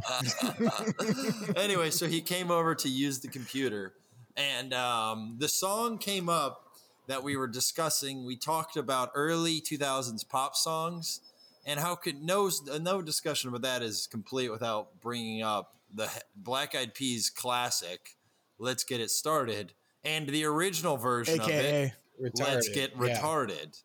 [1.56, 3.94] anyway, so he came over to use the computer,
[4.36, 6.69] and um, the song came up
[7.10, 8.24] that we were discussing.
[8.24, 11.20] We talked about early 2000s pop songs,
[11.66, 12.48] and how could no
[12.80, 18.16] no discussion about that is complete without bringing up the Black Eyed Peas classic
[18.58, 19.72] "Let's Get It Started"
[20.04, 21.52] and the original version of it.
[21.52, 21.94] AKA.
[22.20, 22.74] Let's Retarded.
[22.74, 23.18] get Yeah.
[23.20, 23.82] retarded.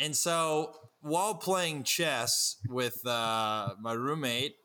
[0.00, 4.56] And so while playing chess with uh, my roommate,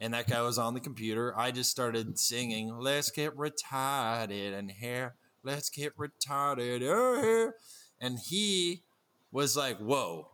[0.00, 4.68] and that guy was on the computer, I just started singing, Let's get retarded and
[4.70, 6.82] here, let's get retarded.
[6.82, 7.52] oh.
[8.00, 8.82] And he
[9.30, 10.28] was like, Whoa,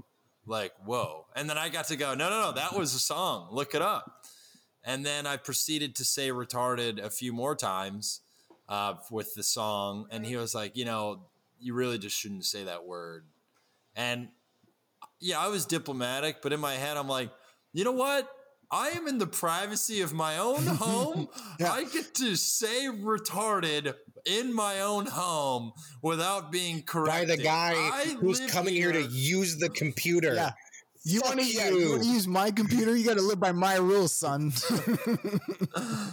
[0.47, 1.27] like, whoa.
[1.37, 3.49] And then I got to go, No, no, no, that was a song.
[3.51, 4.25] Look it up.
[4.85, 8.21] And then I proceeded to say retarded a few more times
[8.69, 10.07] uh, with the song.
[10.11, 11.23] And he was like, You know,
[11.61, 13.25] you really just shouldn't say that word.
[13.95, 14.29] And
[15.21, 17.31] yeah, I was diplomatic, but in my head, I'm like,
[17.73, 18.31] you know what?
[18.71, 21.29] I am in the privacy of my own home.
[21.59, 21.73] Yeah.
[21.73, 23.95] I get to say retarded
[24.27, 27.29] in my own home without being corrected.
[27.29, 30.35] By the guy I who's coming here to use the computer.
[30.35, 30.51] Yeah.
[31.05, 31.79] You want to yeah, you.
[31.79, 32.95] you wanna use my computer?
[32.95, 34.53] You got to live by my rules, son.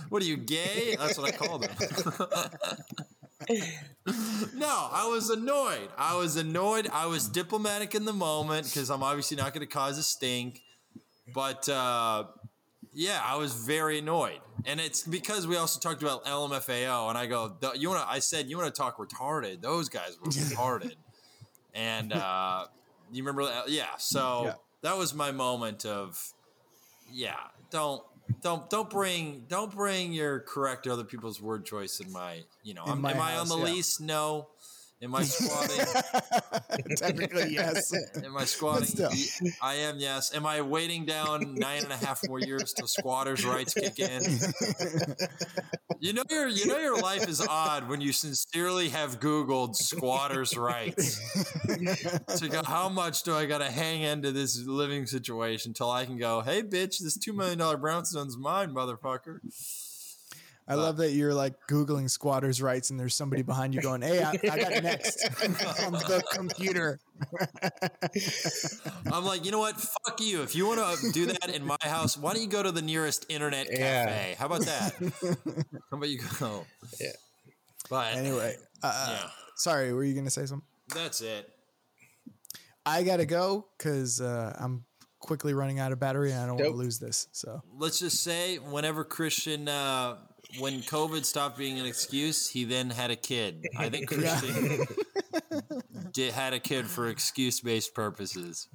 [0.10, 0.96] What are you gay?
[0.98, 1.72] That's what I call them.
[4.56, 5.90] no, I was annoyed.
[5.98, 6.88] I was annoyed.
[6.94, 10.62] I was diplomatic in the moment because I'm obviously not going to cause a stink.
[11.34, 12.26] But uh,
[12.96, 17.26] yeah, I was very annoyed, and it's because we also talked about LMFAO, and I
[17.28, 18.10] go, you want to?
[18.10, 19.62] I said you want to talk retarded?
[19.62, 20.96] Those guys were retarded,
[21.74, 22.66] and uh,
[23.12, 23.46] you remember?
[23.46, 23.70] that?
[23.70, 24.54] Yeah, so Yeah.
[24.82, 26.34] that was my moment of,
[27.12, 27.36] yeah,
[27.70, 28.02] don't.
[28.42, 32.84] Don't don't bring don't bring your correct other people's word choice in my you know
[32.86, 33.64] In am, my am I on the yeah.
[33.66, 34.00] lease?
[34.00, 34.48] No.
[35.02, 36.96] Am I squatting?
[36.98, 37.94] Technically, yes.
[38.24, 39.06] Am I squatting?
[39.62, 40.34] I am, yes.
[40.34, 44.22] Am I waiting down nine and a half more years till squatters' rights kick in?
[46.00, 50.56] You know your you know your life is odd when you sincerely have Googled squatters'
[50.58, 51.20] rights.
[52.38, 56.18] to go, how much do I gotta hang into this living situation till I can
[56.18, 59.40] go, hey bitch, this two million dollar brownstone's mine, motherfucker.
[60.68, 64.24] I love that you're like Googling squatters' rights and there's somebody behind you going, hey,
[64.24, 65.24] I, I got next
[65.84, 67.00] on the computer.
[69.12, 69.76] I'm like, you know what?
[69.80, 70.42] Fuck you.
[70.42, 72.82] If you want to do that in my house, why don't you go to the
[72.82, 74.06] nearest internet Yeah.
[74.06, 74.36] cafe?
[74.40, 74.94] How about that?
[75.92, 76.66] How about you go?
[77.00, 77.12] Yeah.
[77.90, 79.30] But Anyway, uh, Yeah.
[79.56, 80.68] sorry, were you going to say something?
[80.94, 81.52] that's it.
[82.86, 84.86] I got to go because uh, I'm
[85.20, 87.28] quickly running out of battery and I don't want to lose this.
[87.32, 90.18] So, Let's just say, whenever Christian, uh,
[90.60, 93.68] when COVID stopped being an excuse, he then had a kid.
[93.78, 94.86] I think Christian
[96.12, 98.68] did, had a kid for excuse based purposes.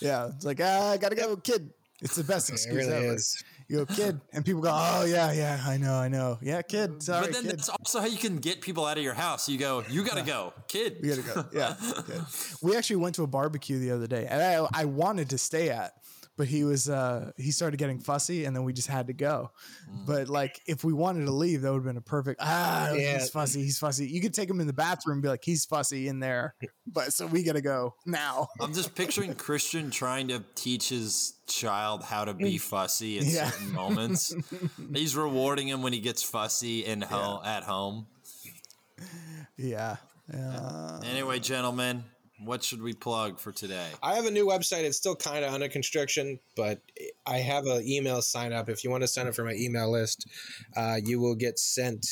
[0.00, 1.70] yeah, it's like, ah, I got to go, kid.
[2.00, 3.14] It's the best excuse really ever.
[3.14, 3.42] is.
[3.68, 4.20] You go, kid.
[4.32, 6.36] And people go, oh, yeah, yeah, I know, I know.
[6.42, 7.02] Yeah, kid.
[7.02, 7.52] Sorry, but then kid.
[7.52, 9.48] that's also how you can get people out of your house.
[9.48, 10.98] You go, you got to go, kid.
[11.00, 11.44] We gotta go.
[11.52, 11.74] Yeah.
[12.62, 15.70] We actually went to a barbecue the other day, and I, I wanted to stay
[15.70, 15.92] at,
[16.36, 19.50] but he was uh he started getting fussy, and then we just had to go.
[20.06, 22.40] But like, if we wanted to leave, that would have been a perfect.
[22.42, 23.18] Ah, Yeah.
[23.18, 23.62] he's fussy.
[23.62, 24.06] He's fussy.
[24.08, 26.54] You could take him in the bathroom and be like, he's fussy in there.
[26.86, 28.48] But so we gotta go now.
[28.60, 33.48] I'm just picturing Christian trying to teach his child how to be fussy in Yeah.
[33.50, 34.34] certain moments.
[34.92, 38.08] He's rewarding him when he gets fussy in ho- at home.
[39.56, 39.96] Yeah.
[40.32, 40.98] Yeah.
[41.04, 42.04] Anyway, gentlemen,
[42.44, 43.88] what should we plug for today?
[44.02, 44.84] I have a new website.
[44.84, 46.80] It's still kind of under construction, but
[47.26, 48.68] I have an email sign up.
[48.68, 50.26] If you want to sign up for my email list,
[50.76, 52.06] uh, you will get sent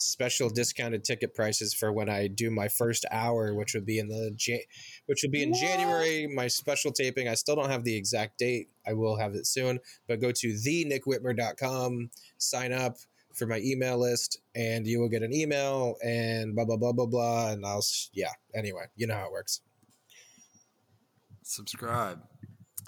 [0.00, 4.06] special discounted ticket prices for when I do my first hour, which would be in
[4.08, 4.58] the Ja-
[5.06, 6.26] which would be in January.
[6.28, 7.26] My special taping.
[7.28, 8.68] I still don't have the exact date.
[8.86, 9.80] I will have it soon.
[10.06, 12.96] But go to thenickWhitmer.com, sign up
[13.34, 17.06] for my email list, and you will get an email and blah blah blah blah
[17.06, 17.50] blah.
[17.50, 18.32] And I'll s- yeah.
[18.54, 19.60] Anyway, you know how it works.
[21.48, 22.20] Subscribe.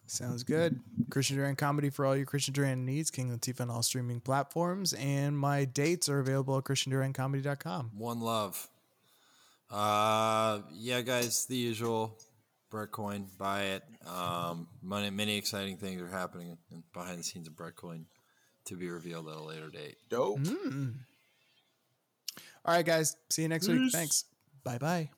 [0.07, 0.81] Sounds good.
[1.09, 3.11] Christian Duran comedy for all your Christian Duran needs.
[3.11, 4.93] King Latifah on all streaming platforms.
[4.93, 7.93] And my dates are available at ChristianDuranComedy.com.
[7.97, 8.69] One love.
[9.71, 12.19] Uh, yeah, guys, the usual.
[12.71, 13.83] Breadcoin, buy it.
[14.07, 16.57] Um, many, many exciting things are happening
[16.93, 18.05] behind the scenes of Breadcoin
[18.67, 19.97] to be revealed at a later date.
[20.09, 20.39] Dope.
[20.41, 20.95] Mm.
[22.65, 23.17] All right, guys.
[23.31, 23.91] See you next week.
[23.91, 24.25] Thanks.
[24.65, 25.11] Bye bye.